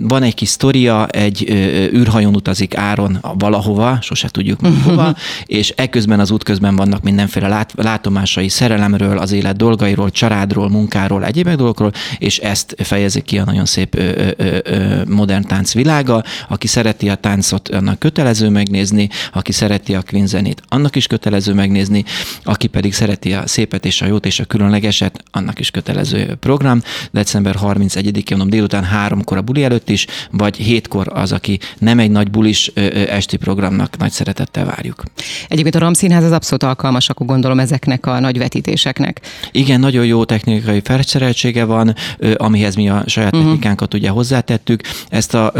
van 0.00 0.22
egy 0.22 0.34
kis 0.34 0.48
sztoria, 0.48 1.06
egy 1.06 1.50
űrhajón 1.94 2.34
utazik 2.34 2.76
Áron 2.76 3.18
valahova, 3.38 3.98
sose 4.00 4.28
tudjuk 4.28 4.60
hova, 4.84 5.14
és 5.46 5.72
ekközben 5.76 6.20
az 6.20 6.30
útközben 6.30 6.76
vannak 6.76 7.02
mindenféle 7.02 7.48
lát, 7.48 7.72
látomásai 7.76 8.48
szerelemről, 8.48 9.18
az 9.18 9.32
élet 9.32 9.56
dolgairól, 9.56 10.10
családról, 10.10 10.68
munkáról, 10.68 11.24
egyébek 11.24 11.56
dolgokról, 11.56 11.92
és 12.18 12.38
ezt 12.38 12.74
fejezik 12.78 13.24
ki 13.24 13.38
a 13.38 13.44
nagyon 13.44 13.64
szép 13.64 13.94
ö, 13.94 14.30
ö, 14.36 14.58
ö, 14.64 15.02
modern 15.08 15.46
tánc 15.46 15.74
világa. 15.74 16.22
Aki 16.48 16.66
szereti 16.66 17.08
a 17.08 17.14
táncot, 17.14 17.68
annak 17.68 17.98
kötelező 17.98 18.48
megnézni, 18.48 19.08
aki 19.32 19.52
szereti 19.52 19.94
a 19.94 20.02
Queen 20.02 20.26
zenét, 20.26 20.62
annak 20.68 20.96
is 20.96 21.06
kötelező 21.06 21.54
megnézni, 21.54 22.04
aki 22.44 22.66
pedig 22.66 22.94
szereti 22.94 23.32
a 23.32 23.46
szépet 23.46 23.84
és 23.84 24.02
a 24.02 24.06
jót 24.06 24.26
és 24.26 24.40
a 24.40 24.44
különlegeset, 24.44 25.22
annak 25.30 25.58
is 25.58 25.70
kötelező 25.70 26.36
program. 26.40 26.80
December 27.10 27.56
31-én, 27.62 28.40
mondom, 28.42 28.58
délután 28.58 28.84
háromkor 28.84 29.36
a 29.36 29.42
buli 29.42 29.64
előtt 29.64 29.90
is, 29.90 30.06
vagy 30.30 30.56
hétkor 30.56 31.06
az, 31.14 31.32
aki 31.32 31.58
nem 31.78 31.98
egy 31.98 32.10
nagy 32.10 32.30
bulis 32.30 32.66
esti 33.08 33.36
programnak 33.36 33.96
nagy 33.96 34.10
szeretettel 34.10 34.64
várjuk. 34.64 35.02
Egyébként 35.48 35.74
a 35.74 35.78
Ramszínház 35.78 36.24
az 36.24 36.32
abszolút 36.32 36.62
alkalmas, 36.62 37.08
akkor 37.08 37.26
gondolom 37.26 37.58
ezeknek 37.58 38.06
a 38.06 38.20
nagy 38.20 38.38
vetítéseknek. 38.38 39.20
Igen, 39.50 39.80
nagyon 39.80 40.06
jó 40.06 40.24
technikai 40.24 40.80
felszereltsége 40.84 41.64
van, 41.64 41.94
amihez 42.36 42.74
mi 42.74 42.88
a 42.88 43.02
saját 43.06 43.32
uh-huh. 43.32 43.48
technikánkat 43.48 43.94
ugye 43.94 44.08
hozzátettük. 44.08 44.82
Ezt 45.08 45.34
a 45.34 45.52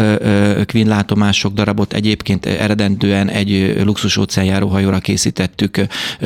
Queen 0.67 0.87
látomások 0.87 1.53
darabot 1.53 1.93
egyébként 1.93 2.47
eredendően 2.47 3.29
egy 3.29 3.81
luxus 3.85 4.17
óceánjáró 4.17 4.69
hajóra 4.69 4.99
készítettük 4.99 5.81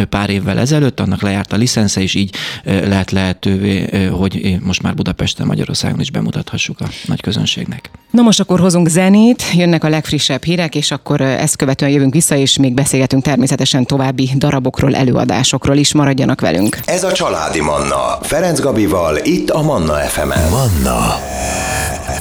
pár 0.09 0.31
évvel 0.31 0.59
ezelőtt, 0.59 1.01
annak 1.01 1.23
lejárt 1.23 1.53
a 1.53 1.57
licensze, 1.57 2.01
és 2.01 2.15
így 2.15 2.35
lehet 2.65 3.11
lehetővé, 3.11 4.07
hogy 4.07 4.57
most 4.61 4.83
már 4.83 4.95
Budapesten, 4.95 5.47
Magyarországon 5.47 6.01
is 6.01 6.11
bemutathassuk 6.47 6.81
a 6.81 6.87
nagy 7.07 7.21
közönségnek. 7.21 7.91
Na 8.11 8.23
most 8.23 8.41
akkor 8.41 8.61
hozunk 8.61 8.89
zenét, 8.89 9.43
jönnek 9.55 9.85
a 9.85 9.89
legfrissebb 9.89 10.45
hírek, 10.45 10.75
és 10.75 10.91
akkor 10.91 11.21
ezt 11.21 11.57
követően 11.57 11.91
jövünk 11.91 12.13
vissza, 12.13 12.37
és 12.37 12.59
még 12.59 12.75
beszélgetünk 12.75 13.23
természetesen 13.23 13.85
további 13.85 14.31
darabokról, 14.37 14.95
előadásokról 14.95 15.77
is. 15.77 15.95
Maradjanak 15.95 16.41
velünk. 16.41 16.79
Ez 16.85 17.05
a 17.05 17.13
Családi 17.13 17.61
Manna. 17.61 18.19
Ferenc 18.23 18.61
Gabival, 18.61 19.17
itt 19.23 19.51
a 19.51 19.63
Manna 19.63 19.95
FM-en. 19.95 20.51
Manna 20.51 21.21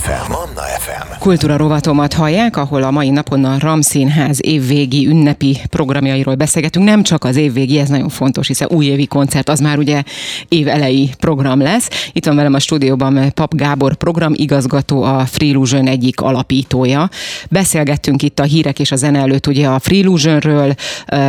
FM. 0.02 0.45
Manna 0.56 0.68
FM. 0.80 1.20
Kultúra 1.20 1.58
rovatomat 1.58 2.14
hallják, 2.14 2.58
ahol 2.58 2.84
a 2.84 2.92
mai 2.92 3.10
napon 3.10 3.46
a 3.46 3.56
Ramszínház 3.60 4.40
évvégi 4.42 5.08
ünnepi 5.08 5.58
programjairól 5.70 6.36
beszélgetünk. 6.36 6.86
Nem 6.86 7.04
csak 7.04 7.24
az 7.24 7.36
évvégi, 7.36 7.80
ez 7.80 7.90
nagyon 7.90 8.10
fontos, 8.10 8.48
hiszen 8.48 8.68
újévi 8.72 9.06
koncert, 9.06 9.50
az 9.50 9.60
már 9.60 9.78
ugye 9.78 10.04
év 10.50 10.68
elejé 10.68 11.10
program 11.20 11.62
lesz. 11.62 11.90
Itt 12.14 12.26
van 12.26 12.36
velem 12.36 12.54
a 12.54 12.60
stúdióban 12.60 13.32
Pap 13.34 13.56
Gábor 13.56 13.96
programigazgató, 13.96 15.04
a 15.04 15.26
Freelusion 15.26 15.88
egyik 15.88 16.22
alapítója. 16.22 17.10
Beszélgettünk 17.50 18.22
itt 18.22 18.40
a 18.40 18.44
hírek 18.44 18.80
és 18.80 18.92
a 18.92 18.96
zene 18.96 19.20
előtt 19.20 19.48
ugye 19.48 19.68
a 19.68 19.80
Freelusionről, 19.80 20.74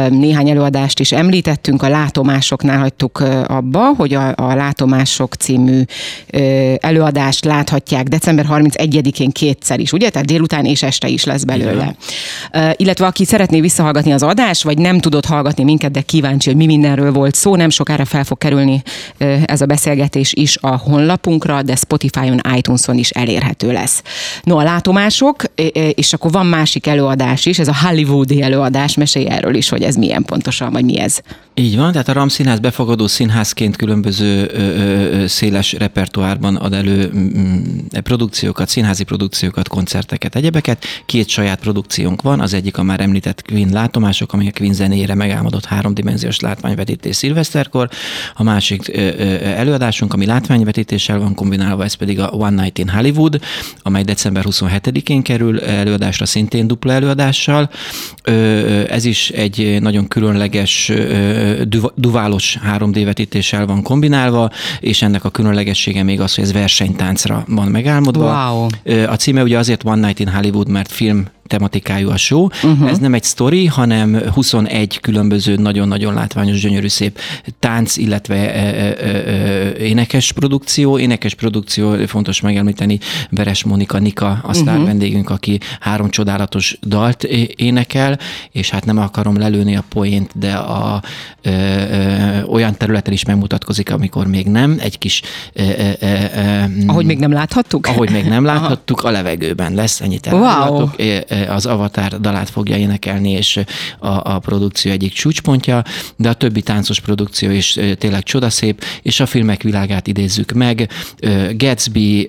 néhány 0.09 0.49
előadást 0.49 1.01
is 1.01 1.13
említettünk, 1.13 1.83
a 1.83 1.89
látomásoknál 1.89 2.79
hagytuk 2.79 3.19
abba, 3.47 3.93
hogy 3.97 4.15
a, 4.15 4.33
a 4.37 4.55
Látomások 4.55 5.35
című 5.35 5.83
előadást 6.81 7.45
láthatják 7.45 8.09
december 8.09 8.45
31-én 9.17 9.31
kétszer 9.31 9.81
is, 9.81 9.93
ugye? 9.93 10.11
Tehát 10.11 10.27
délután 10.27 10.65
és 10.65 10.83
este 10.83 11.09
is 11.09 11.25
lesz 11.25 11.45
belőle. 11.45 11.97
Igen. 12.53 12.75
illetve 12.77 13.07
aki 13.07 13.25
szeretné 13.25 13.61
visszahallgatni 13.61 14.13
az 14.13 14.23
adást, 14.23 14.63
vagy 14.63 14.79
nem 14.79 14.99
tudott 14.99 15.25
hallgatni 15.25 15.65
minket, 15.65 15.91
de 15.91 16.01
kíváncsi, 16.01 16.49
hogy 16.49 16.59
mi 16.59 16.67
mindenről 16.67 17.13
volt 17.13 17.35
szó, 17.35 17.57
nem 17.57 17.71
sokára 17.71 18.05
fel 18.05 18.25
fog 18.25 18.39
kerülni 18.39 18.83
ez 19.45 19.61
a 19.61 19.67
beszélgetés 19.67 20.33
is 20.33 20.57
a 20.61 20.77
honlapunkra, 20.77 21.63
de 21.63 21.75
Spotify-on, 21.75 22.41
iTunes-on 22.57 22.99
is 22.99 23.11
elérhető 23.11 23.73
lesz. 23.73 24.03
No, 24.43 24.59
a 24.59 24.63
látomások, 24.63 25.43
és 25.95 26.13
akkor 26.13 26.31
van 26.31 26.47
másik 26.47 26.87
előadás 26.87 27.47
is, 27.47 27.59
ez 27.59 27.69
a 27.69 27.75
Hollywoodi 27.83 28.43
előadás, 28.43 28.95
mesélj 28.95 29.27
erről 29.29 29.55
is, 29.55 29.69
hogy 29.69 29.83
ez 29.83 29.95
milyen 29.97 30.25
pontosan, 30.25 30.73
vagy 30.73 30.85
mi 30.85 31.01
ez. 31.01 31.19
Így 31.59 31.77
van, 31.77 31.93
tehát 31.93 32.09
a 32.09 32.13
RAM 32.13 32.29
Színház 32.29 32.59
befogadó 32.59 33.07
színházként 33.07 33.77
különböző 33.77 34.51
ö, 34.53 34.59
ö, 34.59 35.27
széles 35.27 35.73
repertoárban 35.73 36.57
ad 36.57 36.73
elő 36.73 37.11
e 37.91 38.01
produkciókat, 38.01 38.69
színházi 38.69 39.05
produkciókat, 39.07 39.69
koncerteket, 39.69 40.35
egyebeket. 40.35 40.85
Két 41.07 41.29
saját 41.29 41.61
produkciónk 41.61 42.23
van, 42.23 42.41
az 42.41 42.55
egyik 42.55 42.79
a 42.79 42.83
már 42.83 43.01
említett 43.01 43.43
Queen 43.43 43.69
látomások, 43.73 44.33
ami 44.33 44.49
a 44.49 44.51
Queen 44.55 44.73
zenéjére 44.73 45.15
megálmodott 45.15 45.65
háromdimenziós 45.65 46.41
látványvetítés 46.41 47.17
szilveszterkor. 47.17 47.89
A 48.35 48.43
másik 48.43 48.89
ö, 48.89 49.01
ö, 49.01 49.45
előadásunk, 49.45 50.15
ami 50.15 50.27
látványvetítéssel 50.27 51.19
van 51.19 51.35
kombinálva, 51.35 51.85
ez 51.85 51.95
pedig 51.95 52.21
a 52.21 52.31
One 52.31 52.63
Night 52.63 52.79
in 52.79 52.89
Hollywood, 52.89 53.41
amely 53.83 54.03
december 54.03 54.45
27-én 54.47 55.23
kerül 55.23 55.61
előadásra, 55.61 56.27
szintén 56.27 56.67
dupla 56.67 56.93
előadással. 56.93 57.71
Ö, 58.23 58.35
ez 58.89 59.05
is 59.05 59.31
egy 59.31 59.77
nagyon 59.81 60.09
különleges 60.09 60.93
duválos 61.95 62.59
3D 62.77 63.03
vetítéssel 63.05 63.67
van 63.67 63.83
kombinálva, 63.83 64.51
és 64.81 65.03
ennek 65.03 65.25
a 65.25 65.31
különlegessége 65.31 66.03
még 66.03 66.21
az, 66.21 66.35
hogy 66.35 66.45
ez 66.45 66.53
versenytáncra 66.53 67.45
van 67.49 67.69
megálmodva. 67.69 68.25
Wow. 68.25 68.67
A 69.05 69.17
címe 69.17 69.43
ugye 69.43 69.59
azért 69.59 69.85
One 69.85 70.07
Night 70.07 70.19
in 70.19 70.29
Hollywood, 70.29 70.69
mert 70.69 70.93
film 70.93 71.27
tematikájú 71.47 72.11
a 72.11 72.17
show. 72.17 72.43
Uh-huh. 72.63 72.89
Ez 72.89 72.99
nem 72.99 73.15
egy 73.15 73.23
sztori, 73.23 73.67
hanem 73.67 74.19
21 74.35 75.01
különböző 75.01 75.57
nagyon-nagyon 75.57 76.15
látványos, 76.15 76.61
gyönyörű, 76.61 76.89
szép 76.89 77.19
tánc, 77.59 77.97
illetve 77.97 78.35
e, 78.35 78.65
e, 78.65 79.07
e, 79.07 79.77
énekes 79.79 80.33
produkció. 80.33 80.99
Énekes 80.99 81.35
produkció, 81.35 81.97
fontos 82.07 82.41
megemlíteni, 82.41 82.99
Veres 83.31 83.65
Monika 83.65 83.99
Nika, 83.99 84.41
a 84.43 84.53
sztár 84.53 84.75
uh-huh. 84.75 84.87
vendégünk, 84.87 85.31
aki 85.31 85.59
három 85.81 86.11
csodálatos 86.11 86.79
dalt 86.87 87.25
énekel, 87.57 88.19
és 88.53 88.71
hát 88.71 88.85
nem 88.85 88.99
akarom 88.99 89.39
lelőni 89.39 89.77
a 89.77 89.85
poént, 89.89 90.31
de 90.35 90.53
a, 90.53 91.03
ö, 91.43 91.51
ö, 91.51 92.43
olyan 92.43 92.77
területen 92.77 93.13
is 93.13 93.25
megmutatkozik, 93.25 93.93
amikor 93.93 94.27
még 94.27 94.47
nem. 94.47 94.77
Egy 94.81 94.99
kis... 94.99 95.23
Ö, 95.53 95.63
ö, 95.63 95.91
ö, 96.01 96.65
ahogy 96.87 97.07
még 97.07 97.19
nem 97.19 97.33
láthattuk? 97.33 97.87
Ahogy 97.87 98.11
még 98.11 98.25
nem 98.25 98.45
láthattuk, 98.45 99.03
a 99.03 99.11
levegőben 99.11 99.75
lesz, 99.75 100.01
ennyit 100.01 100.27
wow 100.27 100.89
az 101.49 101.67
Avatar 101.67 102.21
dalát 102.21 102.51
fogja 102.51 102.77
énekelni, 102.77 103.31
és 103.31 103.61
a, 103.99 104.35
a 104.35 104.39
produkció 104.39 104.91
egyik 104.91 105.13
csúcspontja, 105.13 105.83
de 106.17 106.29
a 106.29 106.33
többi 106.33 106.63
táncos 106.63 107.01
produkció 107.01 107.51
is 107.51 107.79
tényleg 107.99 108.23
csodaszép, 108.23 108.85
és 109.03 109.21
a 109.21 109.27
filmek 109.27 109.63
világát 109.63 110.07
idézzük 110.07 110.53
meg. 110.53 110.91
Gatsby, 111.57 112.29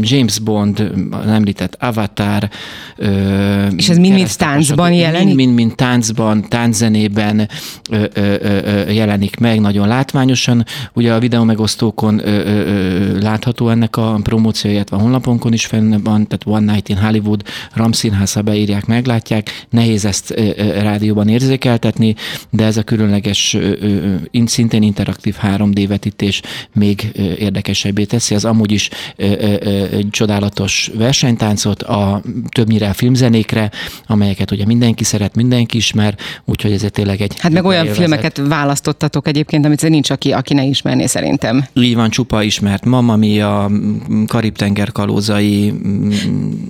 James 0.00 0.38
Bond, 0.38 0.92
említett 1.26 1.76
Avatar. 1.80 2.48
És 3.76 3.88
ez 3.88 3.98
mind-mind 3.98 4.36
táncban 4.36 4.92
jelenik? 4.92 5.34
Mind-mind 5.34 5.74
táncban, 5.74 6.48
tánczenében 6.48 7.48
jelenik 8.88 9.36
meg, 9.36 9.60
nagyon 9.60 9.88
látványosan. 9.88 10.64
Ugye 10.92 11.12
a 11.12 11.18
videó 11.18 11.44
megosztókon 11.44 12.22
látható 13.20 13.68
ennek 13.68 13.96
a 13.96 14.18
promóciója, 14.22 14.74
illetve 14.74 14.96
a 14.96 15.00
honlapunkon 15.00 15.52
is 15.52 15.66
fenn 15.66 16.02
van, 16.02 16.26
tehát 16.26 16.60
One 16.62 16.72
Night 16.72 16.88
in 16.88 16.98
Hollywood, 16.98 17.42
Ramszínház 18.12 18.32
ha 18.32 18.42
beírják, 18.42 18.86
meglátják. 18.86 19.64
Nehéz 19.70 20.04
ezt 20.04 20.34
rádióban 20.80 21.28
érzékeltetni, 21.28 22.14
de 22.50 22.64
ez 22.64 22.76
a 22.76 22.82
különleges, 22.82 23.56
szintén 24.44 24.82
interaktív 24.82 25.36
3D 25.42 25.84
vetítés 25.88 26.42
még 26.74 27.10
érdekesebbé 27.38 28.04
teszi. 28.04 28.34
Az 28.34 28.44
amúgy 28.44 28.72
is 28.72 28.88
csodálatos 30.10 30.90
versenytáncot, 30.94 31.82
a 31.82 32.22
többnyire 32.48 32.88
a 32.88 32.92
filmzenékre, 32.92 33.70
amelyeket 34.06 34.50
ugye 34.50 34.66
mindenki 34.66 35.04
szeret, 35.04 35.34
mindenki 35.34 35.76
ismer, 35.76 36.16
úgyhogy 36.44 36.72
ez 36.72 36.84
tényleg 36.90 37.20
egy... 37.20 37.32
Hát 37.38 37.52
meg 37.52 37.64
olyan 37.64 37.84
élvezet. 37.84 38.04
filmeket 38.04 38.42
választottatok 38.48 39.28
egyébként, 39.28 39.64
amit 39.64 39.88
nincs, 39.88 40.10
aki, 40.10 40.32
aki 40.32 40.54
ne 40.54 40.64
ismerné 40.64 41.06
szerintem. 41.06 41.64
Így 41.74 41.94
van, 41.94 42.10
csupa 42.10 42.42
ismert 42.42 42.84
Mama 42.84 43.10
a 43.12 43.70
Karib-tenger 44.26 44.92
kalózai. 44.92 45.72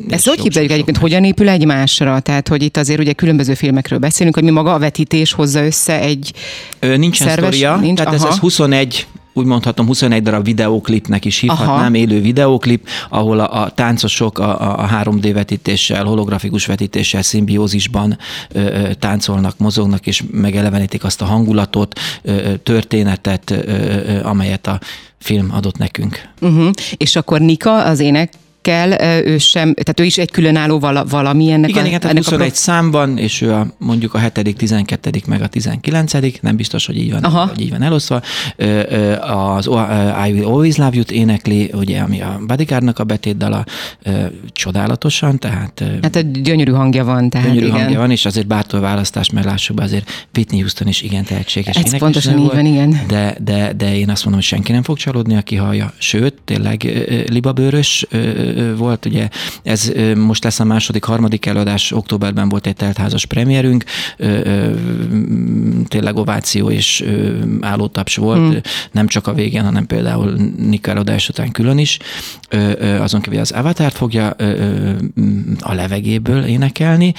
Ezt 0.08 0.28
hogy 0.28 0.40
képzeljük 0.40 0.72
egyébként, 0.72 0.96
hogyan 0.96 1.24
épül 1.32 1.48
egymásra? 1.48 2.20
Tehát, 2.20 2.48
hogy 2.48 2.62
itt 2.62 2.76
azért 2.76 3.00
ugye 3.00 3.12
különböző 3.12 3.54
filmekről 3.54 3.98
beszélünk, 3.98 4.34
hogy 4.34 4.44
mi 4.44 4.50
maga 4.50 4.74
a 4.74 4.78
vetítés 4.78 5.32
hozza 5.32 5.64
össze 5.64 6.00
egy 6.00 6.32
Ö, 6.78 6.96
Nincsen 6.96 7.28
szerves, 7.28 7.54
sztoria, 7.54 7.76
nincs, 7.76 7.98
tehát 7.98 8.14
aha. 8.14 8.26
ez, 8.26 8.32
ez 8.32 8.38
21 8.38 9.06
úgy 9.34 9.44
mondhatom, 9.44 9.86
21 9.86 10.22
darab 10.22 10.44
videóklipnek 10.44 11.24
is 11.24 11.38
hívhatnám, 11.38 11.76
Aha. 11.76 11.94
élő 11.94 12.20
videóklip, 12.20 12.88
ahol 13.08 13.40
a, 13.40 13.62
a 13.62 13.70
táncosok 13.70 14.38
a, 14.38 14.82
a 14.82 14.88
3D 14.88 15.30
vetítéssel, 15.34 16.04
holografikus 16.04 16.66
vetítéssel 16.66 17.22
szimbiózisban 17.22 18.18
ö, 18.48 18.60
ö, 18.60 18.94
táncolnak, 18.94 19.58
mozognak, 19.58 20.06
és 20.06 20.22
megelevenítik 20.30 21.04
azt 21.04 21.22
a 21.22 21.24
hangulatot, 21.24 21.98
ö, 22.22 22.54
történetet, 22.62 23.50
ö, 23.50 23.56
ö, 23.56 24.24
amelyet 24.24 24.66
a 24.66 24.80
film 25.18 25.50
adott 25.52 25.78
nekünk. 25.78 26.28
Uh-huh. 26.40 26.70
És 26.96 27.16
akkor 27.16 27.40
Nika 27.40 27.84
az 27.84 28.00
ének 28.00 28.32
kell, 28.62 28.90
ő 29.24 29.38
sem, 29.38 29.74
tehát 29.74 30.00
ő 30.00 30.04
is 30.04 30.18
egy 30.18 30.30
különálló 30.30 30.78
vala, 30.78 31.04
valami 31.04 31.50
ennek 31.50 31.70
igen, 31.70 31.84
a, 31.84 31.86
igen, 31.86 32.00
tehát 32.00 32.16
ennek 32.16 32.28
21 32.28 32.50
a 32.50 32.54
számban, 32.54 33.18
és 33.18 33.40
ő 33.40 33.52
a, 33.52 33.66
mondjuk 33.78 34.14
a 34.14 34.18
7., 34.18 34.56
12. 34.56 35.10
meg 35.26 35.42
a 35.42 35.46
19. 35.46 36.12
nem 36.40 36.56
biztos, 36.56 36.86
hogy 36.86 36.96
így 36.96 37.12
van, 37.12 37.22
Aha. 37.22 37.46
hogy 37.46 37.60
így 37.60 37.70
van 37.70 37.82
eloszva. 37.82 38.22
Az 39.20 39.66
I 40.26 40.32
Will 40.32 40.44
Always 40.44 40.76
Love 40.76 40.94
You-t 40.94 41.10
énekli, 41.10 41.70
ugye, 41.72 42.00
ami 42.00 42.20
a 42.20 42.40
Bodyguardnak 42.46 42.98
a 42.98 43.04
betétdala, 43.04 43.64
csodálatosan, 44.52 45.38
tehát... 45.38 45.84
Hát 46.02 46.16
egy 46.16 46.30
gyönyörű 46.30 46.72
hangja 46.72 47.04
van, 47.04 47.30
tehát 47.30 47.46
Gyönyörű 47.46 47.66
igen. 47.66 47.78
hangja 47.78 47.98
van, 47.98 48.10
és 48.10 48.24
azért 48.24 48.46
bártól 48.46 48.80
választás, 48.80 49.30
mert 49.30 49.46
lássuk 49.46 49.76
be, 49.76 49.82
azért 49.82 50.28
Whitney 50.36 50.60
Houston 50.60 50.88
is 50.88 51.02
igen 51.02 51.24
tehetséges 51.24 51.76
Ez 51.76 51.98
pontosan 51.98 52.38
így 52.38 52.46
van, 52.46 52.66
igen. 52.66 53.00
De, 53.08 53.36
de, 53.44 53.72
de 53.72 53.96
én 53.96 54.10
azt 54.10 54.24
mondom, 54.24 54.40
hogy 54.40 54.42
senki 54.42 54.72
nem 54.72 54.82
fog 54.82 54.96
csalódni, 54.96 55.36
aki 55.36 55.56
hallja. 55.56 55.92
Sőt, 55.98 56.34
tényleg 56.44 56.82
libabőrös 57.28 58.06
volt, 58.76 59.06
ugye 59.06 59.28
ez 59.62 59.92
most 60.16 60.44
lesz 60.44 60.60
a 60.60 60.64
második, 60.64 61.04
harmadik 61.04 61.46
előadás, 61.46 61.92
októberben 61.92 62.48
volt 62.48 62.66
egy 62.66 62.76
teltházas 62.76 63.24
premierünk, 63.24 63.84
tényleg 65.88 66.16
ováció 66.16 66.70
és 66.70 67.04
állótaps 67.60 68.16
volt, 68.16 68.50
hmm. 68.50 68.60
nem 68.92 69.06
csak 69.06 69.26
a 69.26 69.34
végén, 69.34 69.64
hanem 69.64 69.86
például 69.86 70.52
Nika 70.56 70.90
előadás 70.90 71.28
után 71.28 71.50
külön 71.50 71.78
is. 71.78 71.98
Azon 72.98 73.20
kívül 73.20 73.38
az 73.38 73.50
Avatar 73.50 73.92
fogja 73.92 74.36
a 75.60 75.74
levegéből 75.74 76.44
énekelni. 76.44 77.14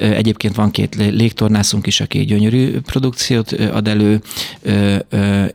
Egyébként 0.00 0.54
van 0.54 0.70
két 0.70 0.94
légtornászunk 0.94 1.86
is, 1.86 2.00
aki 2.00 2.18
gyönyörű 2.24 2.80
produkciót 2.80 3.52
ad 3.52 3.88
elő, 3.88 4.20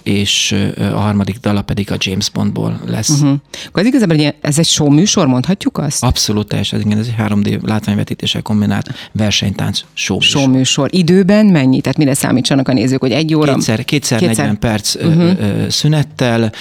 és 0.04 0.56
a 0.78 1.00
harmadik 1.00 1.38
dala 1.38 1.62
pedig 1.62 1.92
a 1.92 1.96
James 1.98 2.30
Bondból 2.30 2.82
lesz. 2.86 3.10
Uh-huh. 3.10 3.38
Akkor 3.68 3.82
ez 3.82 3.88
igazából 3.88 4.34
ez 4.42 4.60
egy 4.60 4.66
show 4.66 4.92
műsor, 5.00 5.28
mondhatjuk 5.28 5.78
azt? 5.78 6.04
Abszolút 6.04 6.48
teljesen, 6.48 6.80
igen, 6.80 6.98
ez 6.98 7.08
egy 7.08 7.16
3D 7.18 7.62
látványvetítéssel 7.62 8.42
kombinált 8.42 8.88
versenytánc 9.12 9.82
show. 9.94 10.20
Show 10.20 10.48
műsor. 10.48 10.90
Időben 10.92 11.46
mennyi? 11.46 11.82
Tehát 11.82 11.98
mire 11.98 12.14
számítsanak 12.14 12.68
a 12.68 12.74
nézők, 12.74 13.00
hogy 13.00 13.12
egy 13.12 13.36
óra? 13.36 13.54
Kétszer, 13.54 13.86
kétszer, 13.86 14.20
kétszer. 14.20 14.46
40 14.46 14.60
perc 14.60 14.96
uh-huh. 14.96 15.68
szünettel, 15.68 16.52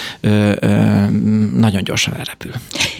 nagyon 1.55 1.83
gyorsan 1.83 2.13
elrepül. 2.13 2.51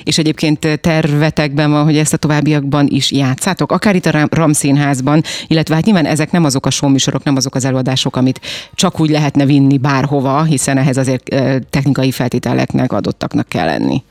És 0.03 0.17
egyébként 0.17 0.79
tervetekben 0.81 1.71
van, 1.71 1.83
hogy 1.83 1.97
ezt 1.97 2.13
a 2.13 2.17
továbbiakban 2.17 2.87
is 2.89 3.11
játszátok, 3.11 3.71
akár 3.71 3.95
itt 3.95 4.05
a 4.05 4.27
Ram 4.29 4.53
Színházban, 4.53 5.23
illetve 5.47 5.75
hát 5.75 5.85
nyilván 5.85 6.05
ezek 6.05 6.31
nem 6.31 6.43
azok 6.43 6.65
a 6.65 6.69
showműsorok, 6.69 7.23
nem 7.23 7.35
azok 7.35 7.55
az 7.55 7.65
előadások, 7.65 8.15
amit 8.15 8.41
csak 8.73 8.99
úgy 8.99 9.09
lehetne 9.09 9.45
vinni 9.45 9.77
bárhova, 9.77 10.43
hiszen 10.43 10.77
ehhez 10.77 10.97
azért 10.97 11.23
technikai 11.69 12.11
feltételeknek 12.11 12.93
adottaknak 12.93 13.47
kell 13.47 13.65
lenni. 13.65 14.03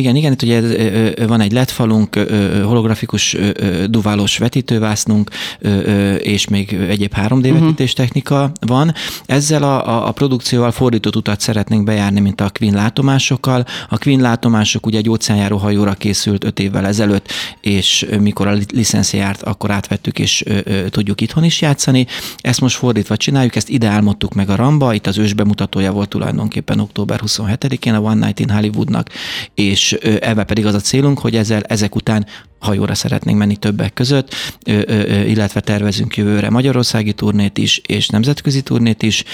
Igen, 0.00 0.16
igen, 0.16 0.32
itt 0.32 0.42
ugye 0.42 0.60
van 1.26 1.40
egy 1.40 1.52
LED 1.52 1.70
falunk, 1.70 2.14
holografikus 2.64 3.36
duválós 3.86 4.38
vetítővásznunk, 4.38 5.30
és 6.18 6.48
még 6.48 6.72
egyéb 6.72 7.12
3D 7.16 7.32
uh-huh. 7.32 7.50
Mhm. 7.50 7.60
vetítés 7.60 7.92
technika 7.92 8.52
van. 8.66 8.94
Ezzel 9.26 9.62
a, 9.62 10.08
a, 10.08 10.12
produkcióval 10.12 10.70
fordított 10.70 11.16
utat 11.16 11.40
szeretnénk 11.40 11.84
bejárni, 11.84 12.20
mint 12.20 12.40
a 12.40 12.50
Queen 12.58 12.74
látomásokkal. 12.74 13.64
A 13.88 13.98
Queen 13.98 14.20
látomások 14.20 14.86
ugye 14.86 14.98
egy 14.98 15.08
óceánjáró 15.08 15.56
hajóra 15.56 15.92
készült 15.92 16.44
öt 16.44 16.58
évvel 16.58 16.86
ezelőtt, 16.86 17.32
és 17.60 18.06
mikor 18.20 18.46
a 18.46 18.56
licensz 18.72 19.12
járt, 19.12 19.42
akkor 19.42 19.70
átvettük, 19.70 20.18
és 20.18 20.44
tudjuk 20.90 21.20
itthon 21.20 21.44
is 21.44 21.60
játszani. 21.60 22.06
Ezt 22.40 22.60
most 22.60 22.76
fordítva 22.76 23.16
csináljuk, 23.16 23.56
ezt 23.56 23.68
ide 23.68 23.88
álmodtuk 23.88 24.34
meg 24.34 24.50
a 24.50 24.56
Ramba, 24.56 24.94
itt 24.94 25.06
az 25.06 25.18
ős 25.18 25.32
bemutatója 25.32 25.92
volt 25.92 26.08
tulajdonképpen 26.08 26.80
október 26.80 27.20
27-én 27.26 27.94
a 27.94 28.00
One 28.00 28.26
Night 28.26 28.40
in 28.40 28.50
Hollywoodnak, 28.50 29.08
és 29.54 29.89
ebben 30.20 30.46
pedig 30.46 30.66
az 30.66 30.74
a 30.74 30.80
célunk, 30.80 31.18
hogy 31.18 31.36
ezzel, 31.36 31.62
ezek 31.62 31.94
után 31.94 32.26
hajóra 32.58 32.94
szeretnénk 32.94 33.38
menni 33.38 33.56
többek 33.56 33.92
között, 33.92 34.34
illetve 35.26 35.60
tervezünk 35.60 36.16
jövőre 36.16 36.50
magyarországi 36.50 37.12
turnét 37.12 37.58
is, 37.58 37.80
és 37.86 38.08
nemzetközi 38.08 38.62
turnét 38.62 39.02
is, 39.02 39.24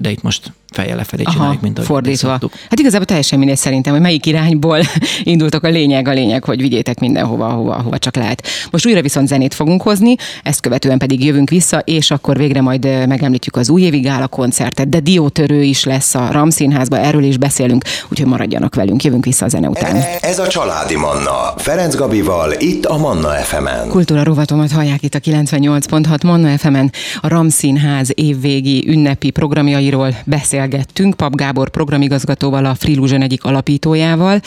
de 0.00 0.10
itt 0.10 0.22
most 0.22 0.52
fejjel 0.72 0.96
lefelé 0.96 1.22
Aha, 1.22 1.32
csináljuk, 1.32 1.60
mint 1.60 1.76
ahogy 1.76 1.88
fordítva. 1.88 2.28
Szoktuk. 2.28 2.52
Hát 2.68 2.78
igazából 2.78 3.06
teljesen 3.06 3.38
mindegy 3.38 3.56
szerintem, 3.56 3.92
hogy 3.92 4.02
melyik 4.02 4.26
irányból 4.26 4.80
indultok 5.22 5.62
a 5.62 5.68
lényeg, 5.68 6.08
a 6.08 6.12
lényeg, 6.12 6.44
hogy 6.44 6.60
vigyétek 6.60 7.00
mindenhova, 7.00 7.48
hova, 7.48 7.82
hova 7.82 7.98
csak 7.98 8.16
lehet. 8.16 8.46
Most 8.70 8.86
újra 8.86 9.02
viszont 9.02 9.28
zenét 9.28 9.54
fogunk 9.54 9.82
hozni, 9.82 10.14
ezt 10.42 10.60
követően 10.60 10.98
pedig 10.98 11.24
jövünk 11.24 11.50
vissza, 11.50 11.78
és 11.78 12.10
akkor 12.10 12.36
végre 12.36 12.60
majd 12.60 13.06
megemlítjük 13.06 13.56
az 13.56 13.70
újévi 13.70 14.00
gála 14.00 14.28
koncertet, 14.28 14.88
de 14.88 15.00
diótörő 15.00 15.62
is 15.62 15.84
lesz 15.84 16.14
a 16.14 16.28
Ramszínházba, 16.30 16.98
erről 16.98 17.22
is 17.22 17.36
beszélünk, 17.36 17.84
úgyhogy 18.08 18.28
maradjanak 18.28 18.74
velünk, 18.74 19.04
jövünk 19.04 19.24
vissza 19.24 19.44
a 19.44 19.48
zene 19.48 19.68
után. 19.68 19.96
E, 19.96 20.18
ez 20.20 20.38
a 20.38 20.46
Családi 20.46 20.96
Manna, 20.96 21.54
Ferenc 21.56 21.94
Gabival, 21.94 22.52
itt 22.58 22.84
a 22.84 22.98
Manna 22.98 23.28
FM-en. 23.28 23.88
Kultúra 23.88 24.22
rovatomat 24.22 24.70
hallják 24.70 25.02
itt 25.02 25.14
a 25.14 25.18
98.6 25.18 26.24
Manna 26.24 26.58
FM-en, 26.58 26.92
a 27.20 27.28
Ramszínház 27.28 28.10
évvégi 28.14 28.84
ünnepi 28.88 29.30
programjairól 29.30 30.14
beszél 30.24 30.59
beszélgettünk 30.68 31.14
Pap 31.14 31.34
Gábor 31.34 31.70
programigazgatóval, 31.70 32.64
a 32.64 32.74
Freelusion 32.74 33.22
egyik 33.22 33.44
alapítójával, 33.44 34.40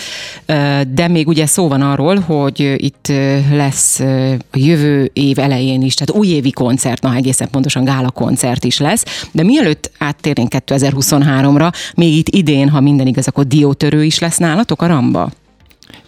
de 0.87 1.07
még 1.07 1.27
ugye 1.27 1.45
szó 1.45 1.67
van 1.67 1.81
arról, 1.81 2.19
hogy 2.19 2.73
itt 2.77 3.07
lesz 3.51 3.99
a 4.51 4.57
jövő 4.57 5.09
év 5.13 5.39
elején 5.39 5.81
is, 5.81 5.93
tehát 5.93 6.21
újévi 6.21 6.51
koncert, 6.51 7.01
na 7.01 7.15
egészen 7.15 7.49
pontosan 7.49 7.83
gála 7.83 8.11
koncert 8.11 8.63
is 8.63 8.79
lesz, 8.79 9.27
de 9.31 9.43
mielőtt 9.43 9.91
áttérnénk 9.97 10.51
2023-ra, 10.65 11.73
még 11.95 12.17
itt 12.17 12.29
idén, 12.29 12.69
ha 12.69 12.81
minden 12.81 13.07
igaz, 13.07 13.27
akkor 13.27 13.47
diótörő 13.47 14.03
is 14.03 14.19
lesz 14.19 14.37
nálatok 14.37 14.81
a 14.81 14.87
Ramba? 14.87 15.31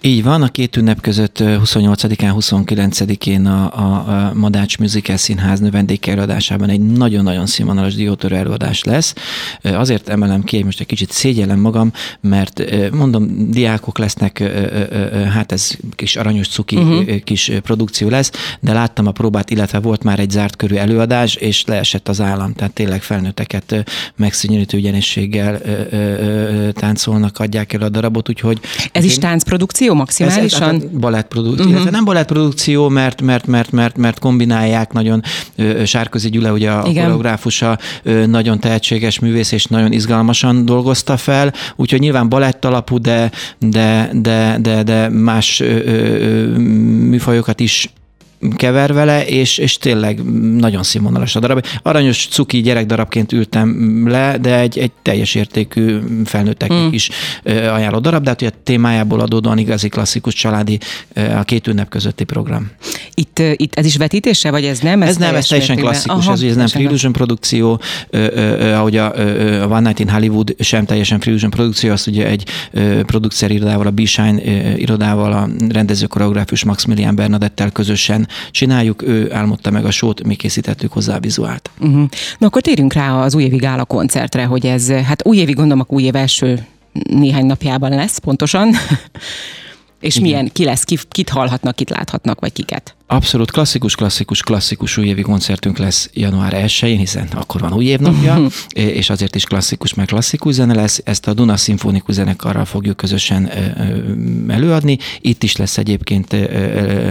Így 0.05 0.23
van, 0.23 0.41
a 0.41 0.47
két 0.47 0.75
ünnep 0.75 1.01
között 1.01 1.37
28-án, 1.39 2.33
29-én 2.39 3.45
a, 3.45 3.77
a, 3.77 3.93
a 4.07 4.33
Madács 4.33 4.77
Musical 4.77 5.17
Színház 5.17 5.59
növendékelőadásában 5.59 6.69
egy 6.69 6.79
nagyon-nagyon 6.79 7.45
színvonalas 7.45 7.95
diótörő 7.95 8.35
előadás 8.35 8.83
lesz. 8.83 9.13
Azért 9.63 10.09
emelem 10.09 10.43
ki, 10.43 10.55
hogy 10.55 10.65
most 10.65 10.79
egy 10.79 10.85
kicsit 10.85 11.11
szégyellem 11.11 11.59
magam, 11.59 11.91
mert 12.21 12.63
mondom, 12.91 13.51
diákok 13.51 13.97
lesznek, 13.97 14.43
hát 15.33 15.51
ez 15.51 15.71
kis 15.95 16.15
aranyos 16.15 16.47
cuki 16.47 16.75
uh-huh. 16.75 17.19
kis 17.23 17.51
produkció 17.61 18.09
lesz, 18.09 18.31
de 18.59 18.73
láttam 18.73 19.07
a 19.07 19.11
próbát, 19.11 19.49
illetve 19.49 19.79
volt 19.79 20.03
már 20.03 20.19
egy 20.19 20.31
zárt 20.31 20.55
körű 20.55 20.75
előadás, 20.75 21.35
és 21.35 21.65
leesett 21.65 22.07
az 22.07 22.21
állam, 22.21 22.53
tehát 22.53 22.73
tényleg 22.73 23.01
felnőtteket 23.01 23.83
megszűnyörítő 24.15 24.77
ügyenességgel 24.77 25.61
táncolnak, 26.73 27.39
adják 27.39 27.73
el 27.73 27.81
a 27.81 27.89
darabot, 27.89 28.29
úgyhogy... 28.29 28.59
Ez 28.91 29.03
is 29.03 29.17
táncprodukció? 29.17 29.93
Maximálisan? 29.95 30.75
Ez, 30.75 30.81
ez 30.81 30.89
balettprodukció, 30.99 31.59
uh-huh. 31.59 31.71
illetve 31.71 31.91
nem 31.91 32.05
balettprodukció, 32.05 32.89
mert, 32.89 33.21
mert, 33.21 33.45
mert, 33.45 33.71
mert, 33.71 33.97
mert 33.97 34.19
kombinálják 34.19 34.93
nagyon 34.93 35.21
Sárközi 35.85 36.29
Gyula, 36.29 36.51
ugye 36.51 36.71
a 36.71 36.87
Igen. 36.87 37.03
koreográfusa, 37.03 37.77
nagyon 38.25 38.59
tehetséges 38.59 39.19
művész, 39.19 39.51
és 39.51 39.65
nagyon 39.65 39.91
izgalmasan 39.91 40.65
dolgozta 40.65 41.17
fel, 41.17 41.53
úgyhogy 41.75 41.99
nyilván 41.99 42.29
balett 42.29 42.65
alapú, 42.65 42.97
de, 42.97 43.31
de, 43.59 44.09
de, 44.13 44.57
de, 44.61 44.83
de 44.83 45.09
más 45.09 45.63
műfajokat 47.09 47.59
is 47.59 47.89
kever 48.55 48.93
vele, 48.93 49.25
és, 49.25 49.57
és 49.57 49.77
tényleg 49.77 50.23
nagyon 50.57 50.83
színvonalas 50.83 51.35
a 51.35 51.39
darab. 51.39 51.65
Aranyos 51.81 52.27
cuki 52.27 52.61
gyerekdarabként 52.61 53.31
ültem 53.31 54.03
le, 54.07 54.37
de 54.37 54.59
egy, 54.59 54.77
egy 54.77 54.91
teljes 55.01 55.35
értékű 55.35 55.99
felnőtteknek 56.25 56.79
mm. 56.79 56.91
is 56.91 57.09
ajánló 57.45 57.99
darab, 57.99 58.23
de 58.23 58.29
hát 58.29 58.41
a 58.41 58.57
témájából 58.63 59.19
adódóan 59.19 59.57
igazi 59.57 59.89
klasszikus 59.89 60.33
családi 60.33 60.79
a 61.15 61.43
két 61.43 61.67
ünnep 61.67 61.89
közötti 61.89 62.23
program. 62.23 62.71
Itt, 63.13 63.41
itt 63.55 63.75
ez 63.75 63.85
is 63.85 63.97
vetítése, 63.97 64.51
vagy 64.51 64.65
ez 64.65 64.79
nem? 64.79 65.01
Ez, 65.01 65.09
ez 65.09 65.17
nem, 65.17 65.35
ez 65.35 65.47
teljesen 65.47 65.75
klasszikus, 65.75 66.25
Aha, 66.25 66.33
ez, 66.33 66.41
ez 66.41 66.55
nem 66.55 66.67
Free 66.67 66.83
Illusion 66.83 67.11
produkció, 67.11 67.81
ahogy 68.73 68.97
a, 68.97 69.13
a 69.63 69.67
One 69.67 69.79
Night 69.79 69.99
in 69.99 70.09
Hollywood 70.09 70.55
sem 70.59 70.85
teljesen 70.85 71.19
Free 71.19 71.29
Illusion 71.29 71.51
produkció, 71.51 71.91
azt 71.91 72.07
ugye 72.07 72.27
egy 72.27 72.43
producer 73.05 73.51
irodával, 73.51 73.87
a 73.87 73.91
B-Shine 73.91 74.41
irodával, 74.77 75.31
a 75.31 75.49
rendező 75.69 76.05
koreográfus 76.05 76.63
Maximilian 76.63 77.15
Bernadettel 77.15 77.71
közösen 77.71 78.27
csináljuk, 78.51 79.01
ő 79.01 79.33
álmodta 79.33 79.71
meg 79.71 79.85
a 79.85 79.91
sót, 79.91 80.23
mi 80.23 80.35
készítettük 80.35 80.91
hozzá 80.91 81.15
a 81.15 81.19
vizuált. 81.19 81.69
Uh-huh. 81.79 82.09
Na 82.37 82.47
akkor 82.47 82.61
térjünk 82.61 82.93
rá 82.93 83.23
az 83.23 83.35
újévi 83.35 83.57
gála 83.57 83.85
koncertre, 83.85 84.45
hogy 84.45 84.65
ez, 84.65 84.91
hát 84.91 85.25
újévi 85.25 85.53
gondolom, 85.53 85.85
a 85.87 85.93
új 85.93 86.03
év 86.03 86.15
első 86.15 86.65
néhány 87.09 87.45
napjában 87.45 87.89
lesz 87.89 88.17
pontosan. 88.17 88.69
És 89.99 90.15
Igen. 90.15 90.27
milyen, 90.27 90.49
ki 90.53 90.63
lesz, 90.63 90.83
ki, 90.83 90.97
kit 91.09 91.29
hallhatnak, 91.29 91.75
kit 91.75 91.89
láthatnak, 91.89 92.39
vagy 92.39 92.53
kiket? 92.53 92.95
Abszolút 93.07 93.51
klasszikus, 93.51 93.95
klasszikus, 93.95 94.41
klasszikus 94.41 94.97
újévi 94.97 95.21
koncertünk 95.21 95.77
lesz 95.77 96.09
január 96.13 96.53
1-én, 96.55 96.97
hiszen 96.97 97.27
akkor 97.31 97.61
van 97.61 97.73
új 97.73 97.85
évnapja, 97.85 98.41
és 98.99 99.09
azért 99.09 99.35
is 99.35 99.43
klasszikus, 99.43 99.93
meg 99.93 100.05
klasszikus 100.05 100.53
zene 100.53 100.73
lesz. 100.73 101.01
Ezt 101.03 101.27
a 101.27 101.33
Duna 101.33 101.57
Szimfonikus 101.57 102.15
Zenekarral 102.15 102.65
fogjuk 102.65 102.97
közösen 102.97 103.51
előadni. 104.47 104.97
Itt 105.21 105.43
is 105.43 105.55
lesz 105.55 105.77
egyébként 105.77 106.35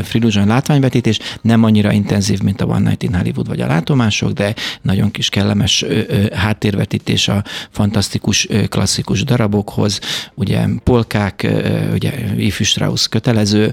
Friluzson 0.03 0.47
látványvetítés, 0.47 1.19
nem 1.43 1.65
annyira 1.65 1.93
intenzív, 1.93 2.41
mint 2.41 2.61
a 2.61 2.65
One 2.67 2.89
Night 2.89 3.03
in 3.03 3.15
Hollywood 3.15 3.49
vagy 3.49 3.61
a 3.61 3.67
látomások, 3.67 4.31
de 4.31 4.55
nagyon 4.83 5.11
kis 5.11 5.29
kellemes 5.29 5.85
háttérvetítés 6.33 7.29
a 7.29 7.45
fantasztikus 7.71 8.49
klasszikus 8.69 9.25
darabokhoz, 9.25 10.01
ugye 10.35 10.65
polkák, 10.85 11.47
ugye 11.93 12.13
Ifű 12.37 12.65
Strauss 12.65 13.09
kötelező, 13.09 13.73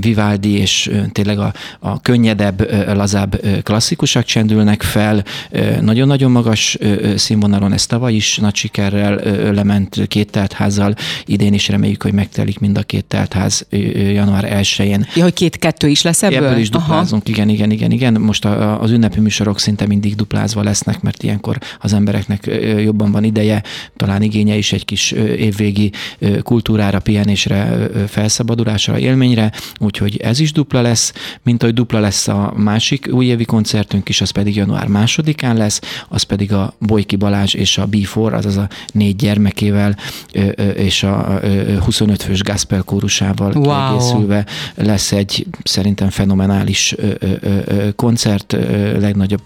Vivaldi 0.00 0.43
Verdi 0.44 0.58
és 0.60 0.90
tényleg 1.12 1.38
a, 1.38 1.52
a 1.80 2.00
könnyedebb, 2.00 2.70
lazább 2.94 3.40
klasszikusak 3.62 4.24
csendülnek 4.24 4.82
fel. 4.82 5.24
Nagyon-nagyon 5.80 6.30
magas 6.30 6.78
színvonalon 7.16 7.72
ez 7.72 7.86
tavaly 7.86 8.14
is 8.14 8.36
nagy 8.36 8.54
sikerrel 8.54 9.14
lement 9.52 10.06
két 10.08 10.30
teltházzal. 10.30 10.94
Idén 11.24 11.54
is 11.54 11.68
reméljük, 11.68 12.02
hogy 12.02 12.12
megtelik 12.12 12.58
mind 12.58 12.78
a 12.78 12.82
két 12.82 13.04
teltház 13.04 13.66
január 14.12 14.62
1-én. 14.62 15.06
Ja, 15.14 15.22
hogy 15.22 15.32
két-kettő 15.32 15.88
is 15.88 16.02
lesz 16.02 16.22
ebből? 16.22 16.46
Ebből 16.46 16.58
is 16.58 16.70
duplázunk, 16.70 17.22
Aha. 17.22 17.34
igen, 17.34 17.48
igen, 17.48 17.70
igen, 17.70 17.90
igen. 17.90 18.20
Most 18.20 18.44
a, 18.44 18.80
az 18.80 18.90
ünnepi 18.90 19.20
műsorok 19.20 19.60
szinte 19.60 19.86
mindig 19.86 20.14
duplázva 20.14 20.62
lesznek, 20.62 21.00
mert 21.00 21.22
ilyenkor 21.22 21.58
az 21.80 21.92
embereknek 21.92 22.50
jobban 22.78 23.12
van 23.12 23.24
ideje, 23.24 23.62
talán 23.96 24.22
igénye 24.22 24.56
is 24.56 24.72
egy 24.72 24.84
kis 24.84 25.10
évvégi 25.36 25.92
kultúrára, 26.42 27.00
pihenésre, 27.00 27.88
felszabadulásra, 28.08 28.98
élményre, 28.98 29.52
úgyhogy 29.78 30.16
ez 30.16 30.33
ez 30.34 30.40
is 30.40 30.52
dupla 30.52 30.80
lesz, 30.80 31.12
mint 31.42 31.62
ahogy 31.62 31.74
dupla 31.74 32.00
lesz 32.00 32.28
a 32.28 32.52
másik 32.56 33.08
újévi 33.10 33.44
koncertünk 33.44 34.08
is, 34.08 34.20
az 34.20 34.30
pedig 34.30 34.56
január 34.56 34.86
másodikán 34.86 35.56
lesz, 35.56 35.80
az 36.08 36.22
pedig 36.22 36.52
a 36.52 36.74
Bojki 36.78 37.16
Balázs 37.16 37.54
és 37.54 37.78
a 37.78 37.88
B4, 37.88 38.32
azaz 38.32 38.56
a 38.56 38.68
négy 38.92 39.16
gyermekével 39.16 39.96
és 40.76 41.02
a 41.02 41.40
25 41.84 42.22
fős 42.22 42.42
gospel 42.42 42.82
kórusával 42.82 43.52
wow. 43.52 43.94
egészülve 43.94 44.46
lesz 44.74 45.12
egy 45.12 45.46
szerintem 45.64 46.10
fenomenális 46.10 46.94
koncert, 47.96 48.52
legnagyobb 48.98 49.42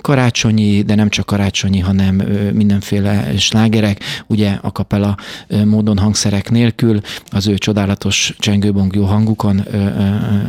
karácsonyi, 0.00 0.82
de 0.82 0.94
nem 0.94 1.08
csak 1.08 1.26
karácsonyi, 1.26 1.78
hanem 1.78 2.22
mindenféle 2.52 3.36
slágerek, 3.38 4.00
ugye 4.26 4.58
a 4.60 4.72
kapela 4.72 5.16
módon 5.64 5.98
hangszerek 5.98 6.50
nélkül, 6.50 7.00
az 7.30 7.46
ő 7.46 7.58
csodálatos 7.58 8.34
csengőbongó 8.38 9.04
hangukon, 9.04 9.64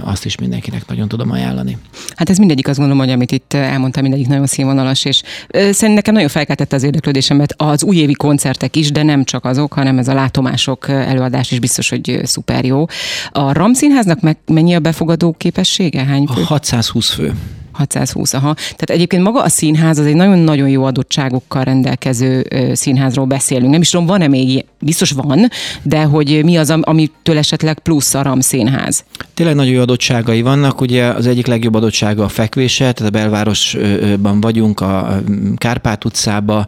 azt 0.04 0.26
is 0.26 0.38
mindenkinek 0.38 0.88
nagyon 0.88 1.08
tudom 1.08 1.32
ajánlani. 1.32 1.78
Hát 2.16 2.30
ez 2.30 2.38
mindegyik 2.38 2.68
azt 2.68 2.78
gondolom, 2.78 3.04
hogy 3.04 3.14
amit 3.14 3.32
itt 3.32 3.54
elmondtam, 3.54 4.02
mindegyik 4.02 4.28
nagyon 4.28 4.46
színvonalas, 4.48 5.06
és 5.06 5.22
szerintem 5.52 5.94
nekem 5.94 6.14
nagyon 6.14 6.30
felkeltette 6.30 6.76
az 6.76 6.84
érdeklődésemet 6.84 7.54
az 7.58 7.84
újévi 7.84 8.14
koncertek 8.14 8.76
is, 8.76 8.92
de 8.92 9.04
nem 9.04 9.24
csak 9.24 9.46
azok, 9.46 9.74
hanem 9.74 9.98
ez 9.98 10.08
a 10.08 10.14
látomások 10.14 10.90
előadás 10.90 11.52
is 11.52 11.60
biztos, 11.60 11.90
hogy 11.90 12.20
szuper 12.24 12.66
jó. 12.66 12.86
A 13.32 13.54
Ramszínháznak 13.54 14.22
meg 14.22 14.38
mennyi 14.46 14.76
a 14.76 14.80
befogadó 14.80 15.36
képessége? 15.38 16.04
Hány 16.04 16.26
fő? 16.26 16.42
620 16.42 17.10
fő. 17.10 17.34
620, 17.78 18.34
aha. 18.34 18.54
Tehát 18.54 18.90
egyébként 18.90 19.24
maga 19.24 19.42
a 19.42 19.50
színház 19.50 19.98
az 20.00 20.06
egy 20.06 20.16
nagyon-nagyon 20.16 20.70
jó 20.70 20.84
adottságokkal 20.84 21.64
rendelkező 21.64 22.48
színházról 22.74 23.26
beszélünk. 23.26 23.72
Nem 23.72 23.82
is 23.82 23.90
tudom, 23.90 24.06
van-e 24.06 24.28
még, 24.28 24.66
biztos 24.88 25.12
van, 25.12 25.50
de 25.84 26.04
hogy 26.04 26.44
mi 26.44 26.58
az, 26.58 26.70
amitől 26.82 27.38
esetleg 27.38 27.80
plusz 27.80 28.14
a 28.14 28.22
RAM 28.22 28.40
színház? 28.40 29.04
Tényleg 29.34 29.56
nagyon 29.56 29.74
jó 29.74 29.82
adottságai 29.82 30.42
vannak. 30.42 30.82
Ugye 30.82 31.06
az 31.06 31.28
egyik 31.28 31.46
legjobb 31.46 31.76
adottsága 31.76 32.24
a 32.24 32.28
fekvése, 32.28 32.92
tehát 32.92 33.14
a 33.14 33.18
belvárosban 33.18 34.42
vagyunk, 34.42 34.80
a 34.80 35.22
Kárpát 35.56 36.06
utcába 36.06 36.66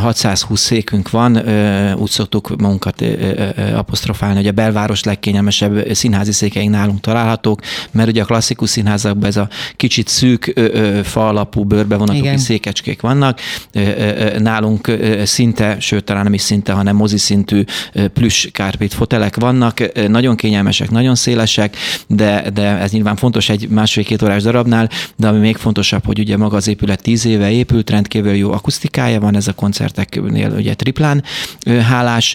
620 0.00 0.60
székünk 0.60 1.10
van, 1.10 1.36
úgy 1.96 2.10
szoktuk 2.10 2.56
magunkat 2.56 3.04
apostrofálni, 3.74 4.36
hogy 4.36 4.46
a 4.46 4.52
belváros 4.52 5.04
legkényelmesebb 5.04 5.94
színházi 5.94 6.32
székeink 6.32 6.70
nálunk 6.70 7.00
találhatók, 7.00 7.60
mert 7.90 8.08
ugye 8.08 8.22
a 8.22 8.24
klasszikus 8.24 8.70
színházakban 8.70 9.28
ez 9.28 9.36
a 9.36 9.48
kicsit 9.76 10.08
szűk 10.08 10.60
fa 11.02 11.28
alapú 11.28 11.64
bőrbevonatú 11.64 12.22
kis 12.22 12.40
székecskék 12.40 13.00
vannak. 13.00 13.40
Nálunk 14.38 14.90
szinte, 15.24 15.76
sőt 15.80 16.04
talán 16.04 16.22
nem 16.22 16.34
is 16.34 16.42
szinte, 16.42 16.69
hanem 16.74 16.96
mozi 16.96 17.18
szintű 17.18 17.64
plüss 18.12 18.48
kárpét 18.52 18.94
fotelek 18.94 19.36
vannak. 19.36 20.08
Nagyon 20.08 20.36
kényelmesek, 20.36 20.90
nagyon 20.90 21.14
szélesek, 21.14 21.76
de, 22.06 22.50
de 22.54 22.62
ez 22.62 22.90
nyilván 22.90 23.16
fontos 23.16 23.48
egy 23.48 23.68
másfél-két 23.68 24.22
órás 24.22 24.42
darabnál, 24.42 24.90
de 25.16 25.28
ami 25.28 25.38
még 25.38 25.56
fontosabb, 25.56 26.04
hogy 26.04 26.18
ugye 26.18 26.36
maga 26.36 26.56
az 26.56 26.68
épület 26.68 27.02
tíz 27.02 27.24
éve 27.24 27.50
épült, 27.50 27.90
rendkívül 27.90 28.34
jó 28.34 28.52
akusztikája 28.52 29.20
van, 29.20 29.36
ez 29.36 29.48
a 29.48 29.52
koncerteknél 29.52 30.52
ugye 30.56 30.74
triplán 30.74 31.22
hálás, 31.88 32.34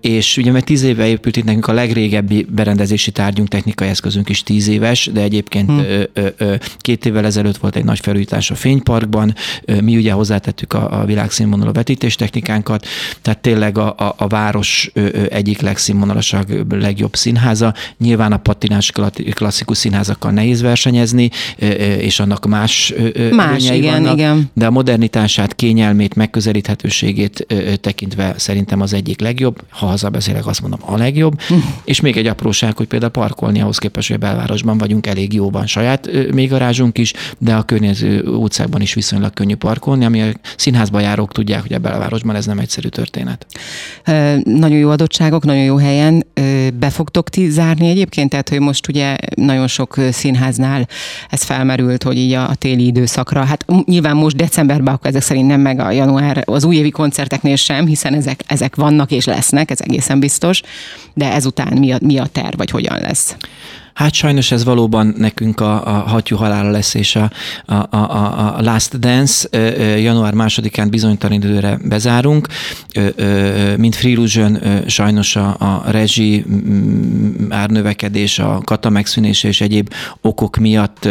és 0.00 0.36
ugye 0.36 0.50
mert 0.50 0.64
tíz 0.64 0.82
éve 0.82 1.06
épült 1.06 1.36
itt 1.36 1.44
nekünk 1.44 1.66
a 1.66 1.72
legrégebbi 1.72 2.46
berendezési 2.50 3.10
tárgyunk, 3.10 3.48
technikai 3.48 3.88
eszközünk 3.88 4.28
is 4.28 4.42
tíz 4.42 4.68
éves, 4.68 5.10
de 5.12 5.20
egyébként 5.20 5.70
hmm 5.70 5.84
Két 6.78 7.06
évvel 7.06 7.24
ezelőtt 7.24 7.56
volt 7.56 7.76
egy 7.76 7.84
nagy 7.84 8.00
felújítás 8.00 8.50
a 8.50 8.54
Fényparkban, 8.54 9.34
mi 9.80 9.96
ugye 9.96 10.12
hozzátettük 10.12 10.72
a, 10.72 11.00
a 11.00 11.04
világszínvonalú 11.04 11.72
vetítéstechnikánkat, 11.72 12.86
tehát 13.22 13.38
tényleg 13.46 13.78
a, 13.78 13.94
a, 13.98 14.14
a 14.16 14.26
város 14.26 14.90
egyik 15.28 15.60
legszínvonalasabb, 15.60 16.72
legjobb 16.72 17.16
színháza. 17.16 17.74
Nyilván 17.98 18.32
a 18.32 18.36
patinás 18.36 18.92
klasszikus 19.30 19.78
színházakkal 19.78 20.30
nehéz 20.30 20.60
versenyezni, 20.60 21.30
és 21.98 22.20
annak 22.20 22.46
más, 22.46 22.94
más 23.30 23.70
igen, 23.70 23.92
vannak, 23.92 24.16
igen. 24.16 24.50
de 24.54 24.66
a 24.66 24.70
modernitását, 24.70 25.54
kényelmét, 25.54 26.14
megközelíthetőségét 26.14 27.46
tekintve 27.80 28.34
szerintem 28.36 28.80
az 28.80 28.92
egyik 28.92 29.20
legjobb, 29.20 29.62
ha 29.68 29.86
hazabeszélek, 29.86 30.46
azt 30.46 30.60
mondom 30.60 30.80
a 30.84 30.96
legjobb, 30.96 31.40
és 31.84 32.00
még 32.00 32.16
egy 32.16 32.26
apróság, 32.26 32.76
hogy 32.76 32.86
például 32.86 33.12
parkolni 33.12 33.60
ahhoz 33.60 33.78
képest, 33.78 34.06
hogy 34.08 34.16
a 34.16 34.26
belvárosban 34.26 34.78
vagyunk 34.78 35.06
elég 35.06 35.32
jóban 35.32 35.66
saját 35.66 36.10
még 36.32 36.48
garázsunk 36.48 36.98
is, 36.98 37.12
de 37.38 37.54
a 37.54 37.62
környező 37.62 38.22
utcákban 38.22 38.80
is 38.80 38.94
viszonylag 38.94 39.32
könnyű 39.32 39.54
parkolni, 39.54 40.04
ami 40.04 40.22
a 40.22 40.32
színházba 40.56 41.00
járók 41.00 41.32
tudják, 41.32 41.62
hogy 41.62 41.72
a 41.72 41.78
belvárosban 41.78 42.36
ez 42.36 42.46
nem 42.46 42.58
egyszerű 42.58 42.88
történet. 42.88 43.25
Nagyon 44.44 44.78
jó 44.78 44.90
adottságok, 44.90 45.44
nagyon 45.44 45.62
jó 45.62 45.76
helyen. 45.76 46.26
Be 46.78 46.90
fogtok 46.90 47.28
ti 47.28 47.50
zárni 47.50 47.88
egyébként? 47.88 48.30
Tehát, 48.30 48.48
hogy 48.48 48.60
most 48.60 48.88
ugye 48.88 49.16
nagyon 49.34 49.66
sok 49.66 49.96
színháznál 50.10 50.88
ez 51.30 51.42
felmerült, 51.42 52.02
hogy 52.02 52.16
így 52.16 52.32
a 52.32 52.54
téli 52.54 52.86
időszakra. 52.86 53.44
Hát 53.44 53.64
nyilván 53.84 54.16
most 54.16 54.36
decemberben 54.36 54.94
akkor 54.94 55.10
ezek 55.10 55.22
szerint 55.22 55.46
nem 55.46 55.60
meg 55.60 55.80
a 55.80 55.90
január, 55.90 56.42
az 56.44 56.64
újévi 56.64 56.90
koncerteknél 56.90 57.56
sem, 57.56 57.86
hiszen 57.86 58.14
ezek, 58.14 58.40
ezek 58.46 58.74
vannak 58.76 59.10
és 59.10 59.24
lesznek, 59.24 59.70
ez 59.70 59.80
egészen 59.80 60.20
biztos. 60.20 60.62
De 61.14 61.32
ezután 61.32 61.78
mi 61.78 61.92
a, 61.92 61.98
mi 62.00 62.18
a 62.18 62.26
terv, 62.26 62.56
vagy 62.56 62.70
hogyan 62.70 62.98
lesz? 63.00 63.36
Hát 63.96 64.14
sajnos 64.14 64.52
ez 64.52 64.64
valóban 64.64 65.14
nekünk 65.18 65.60
a, 65.60 65.86
a 65.86 65.90
hattyú 65.90 66.36
halála 66.36 66.70
lesz, 66.70 66.94
és 66.94 67.16
a, 67.16 67.30
a, 67.64 67.74
a, 67.96 68.56
a 68.56 68.62
Last 68.62 68.98
Dance 68.98 69.58
január 69.98 70.34
másodikán 70.34 70.90
bizonytalan 70.90 71.36
időre 71.36 71.78
bezárunk. 71.84 72.48
Mint 73.76 73.94
Free 73.94 74.10
Illusion 74.10 74.58
sajnos 74.86 75.36
a, 75.36 75.56
a 75.58 75.90
rezsi 75.90 76.44
árnövekedés, 77.48 78.38
a 78.38 78.60
kata 78.64 78.90
megszűnése 78.90 79.48
és 79.48 79.60
egyéb 79.60 79.92
okok 80.20 80.56
miatt 80.56 81.08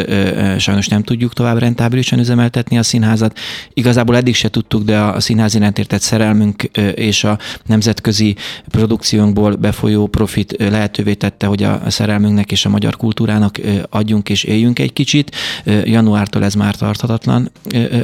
sajnos 0.57 0.87
nem 0.87 1.03
tudjuk 1.03 1.33
tovább 1.33 1.57
rentábilisan 1.57 2.19
üzemeltetni 2.19 2.77
a 2.77 2.83
színházat. 2.83 3.37
Igazából 3.73 4.15
eddig 4.15 4.35
se 4.35 4.49
tudtuk, 4.49 4.83
de 4.83 4.99
a 4.99 5.19
színház 5.19 5.55
iránt 5.55 5.79
értett 5.79 6.01
szerelmünk 6.01 6.63
és 6.95 7.23
a 7.23 7.39
nemzetközi 7.65 8.35
produkciónkból 8.69 9.55
befolyó 9.55 10.07
profit 10.07 10.55
lehetővé 10.57 11.13
tette, 11.13 11.45
hogy 11.45 11.63
a 11.63 11.81
szerelmünknek 11.87 12.51
és 12.51 12.65
a 12.65 12.73
magyar 12.75 12.97
kultúrának 12.97 13.59
adjunk 13.89 14.29
és 14.29 14.43
éljünk 14.43 14.79
egy 14.79 14.93
kicsit. 14.93 15.35
Januártól 15.83 16.43
ez 16.43 16.53
már 16.53 16.75
tarthatatlan 16.75 17.51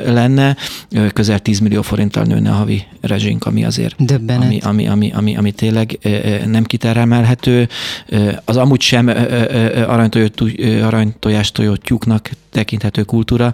lenne. 0.06 0.56
Közel 1.14 1.40
10 1.40 1.60
millió 1.60 1.82
forinttal 1.82 2.24
nőne 2.24 2.50
a 2.50 2.54
havi 2.54 2.84
rezsink, 3.02 3.46
ami 3.46 3.66
azért 3.66 4.06
Döbbenet. 4.06 4.44
ami, 4.44 4.60
ami, 4.60 4.88
ami, 4.88 5.12
ami, 5.14 5.36
ami 5.38 5.52
tényleg 5.52 6.00
nem 6.46 6.64
kitermelhető. 6.64 7.70
Az 8.46 8.58
amúgy 8.58 8.82
sem 8.82 9.08
aranytojást 10.82 11.54
tojott 11.54 11.82
tyúknak 11.84 12.30
tekinthető 12.50 13.04
kultúra 13.04 13.54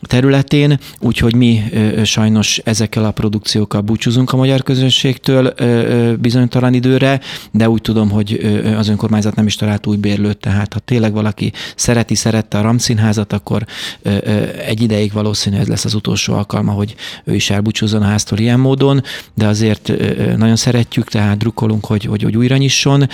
területén, 0.00 0.78
úgyhogy 1.00 1.34
mi 1.34 1.62
sajnos 2.04 2.58
ezekkel 2.58 3.04
a 3.04 3.10
produkciókkal 3.10 3.80
búcsúzunk 3.80 4.32
a 4.32 4.36
magyar 4.36 4.62
közönségtől 4.62 5.54
bizonytalan 6.16 6.74
időre, 6.74 7.20
de 7.50 7.68
úgy 7.68 7.82
tudom, 7.82 8.10
hogy 8.10 8.60
az 8.76 8.88
önkormányzat 8.88 9.34
nem 9.34 9.46
is 9.46 9.56
talált 9.56 9.86
új 9.86 9.96
bérlőt, 9.96 10.36
tehát 10.36 10.72
ha 10.72 10.78
tényleg 10.78 11.12
valaki 11.12 11.52
szereti, 11.76 12.14
szerette 12.14 12.58
a 12.58 12.62
Ramszínházat, 12.62 13.32
akkor 13.32 13.64
egy 14.66 14.82
ideig 14.82 15.12
valószínű 15.12 15.56
ez 15.56 15.66
lesz 15.66 15.84
az 15.84 15.94
utolsó 15.94 16.34
alkalma, 16.34 16.72
hogy 16.72 16.94
ő 17.24 17.34
is 17.34 17.50
elbúcsúzzon 17.50 18.02
a 18.02 18.06
háztól 18.06 18.38
ilyen 18.38 18.60
módon, 18.60 19.02
de 19.34 19.46
azért 19.46 19.92
nagyon 20.36 20.56
szeretjük, 20.56 21.08
tehát 21.08 21.38
drukkolunk, 21.38 21.84
hogy, 21.84 22.04
hogy, 22.04 22.22
hogy 22.22 22.36
újra 22.36 22.56
nyisson, 22.56 23.08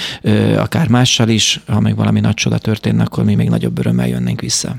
akár 0.56 0.88
mással 0.88 1.28
is, 1.28 1.60
ha 1.66 1.80
meg 1.80 1.96
valami 1.96 2.20
nagy 2.20 2.34
csoda 2.34 2.58
történne, 2.58 3.02
akkor 3.02 3.24
mi 3.24 3.34
még 3.34 3.48
nagyobb 3.48 3.78
örömmel 3.78 4.08
jönnénk 4.08 4.40
vissza. 4.40 4.74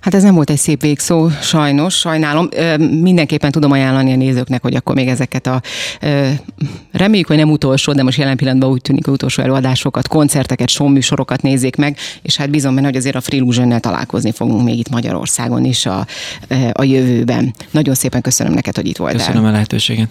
Hát 0.00 0.14
ez 0.14 0.22
nem 0.22 0.34
volt 0.34 0.50
egy 0.50 0.58
szép 0.58 0.80
végszó, 0.80 1.28
sajnos, 1.48 1.94
sajnálom. 1.94 2.48
Mindenképpen 3.00 3.50
tudom 3.50 3.70
ajánlani 3.70 4.12
a 4.12 4.16
nézőknek, 4.16 4.62
hogy 4.62 4.74
akkor 4.74 4.94
még 4.94 5.08
ezeket 5.08 5.46
a 5.46 5.60
reméljük, 6.92 7.26
hogy 7.26 7.36
nem 7.36 7.50
utolsó, 7.50 7.92
de 7.92 8.02
most 8.02 8.18
jelen 8.18 8.36
pillanatban 8.36 8.70
úgy 8.70 8.80
tűnik, 8.80 9.04
hogy 9.04 9.14
utolsó 9.14 9.42
előadásokat, 9.42 10.08
koncerteket, 10.08 10.68
showműsorokat 10.68 11.42
nézzék 11.42 11.76
meg, 11.76 11.96
és 12.22 12.36
hát 12.36 12.50
bízom 12.50 12.74
benne, 12.74 12.86
hogy 12.86 12.96
azért 12.96 13.16
a 13.16 13.20
Freelusionnel 13.20 13.80
találkozni 13.80 14.32
fogunk 14.32 14.64
még 14.64 14.78
itt 14.78 14.88
Magyarországon 14.88 15.64
is 15.64 15.86
a, 15.86 16.06
a 16.72 16.84
jövőben. 16.84 17.54
Nagyon 17.70 17.94
szépen 17.94 18.20
köszönöm 18.20 18.52
neked, 18.52 18.76
hogy 18.76 18.86
itt 18.86 18.96
voltál. 18.96 19.18
Köszönöm 19.18 19.44
a 19.44 19.50
lehetőséget. 19.50 20.08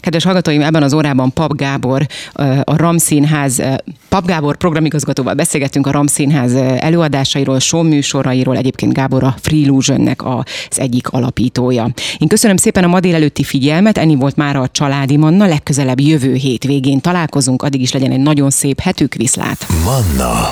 Kedves 0.00 0.24
hallgatóim, 0.24 0.62
ebben 0.62 0.82
az 0.82 0.92
órában 0.92 1.32
Pap 1.32 1.56
Gábor, 1.56 2.06
a 2.64 2.76
Ramszínház, 2.76 3.62
Pap 4.08 4.26
Gábor 4.26 4.56
programigazgatóval 4.56 5.34
beszélgettünk 5.34 5.86
a 5.86 5.90
Ramszínház 5.90 6.54
előadásairól, 6.54 7.58
showműsorairól, 7.58 8.56
egyébként 8.56 8.92
Gábor 8.92 9.22
a 9.22 9.34
Freelusionnek 9.40 10.22
egyik 10.78 11.08
alapítója. 11.08 11.88
Én 12.18 12.28
köszönöm 12.28 12.56
szépen 12.56 12.84
a 12.84 12.86
ma 12.86 13.00
délelőtti 13.00 13.42
figyelmet, 13.42 13.98
ennyi 13.98 14.14
volt 14.14 14.36
már 14.36 14.56
a 14.56 14.68
családi 14.72 15.16
manna, 15.16 15.46
legközelebb 15.46 16.00
jövő 16.00 16.34
hétvégén 16.34 17.00
találkozunk, 17.00 17.62
addig 17.62 17.80
is 17.80 17.92
legyen 17.92 18.10
egy 18.10 18.20
nagyon 18.20 18.50
szép 18.50 18.80
hetük, 18.80 19.14
viszlát. 19.14 19.66
Manna, 19.84 20.50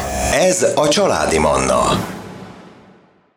ez 0.48 0.66
a 0.74 0.88
családi 0.88 1.38
manna. 1.38 2.14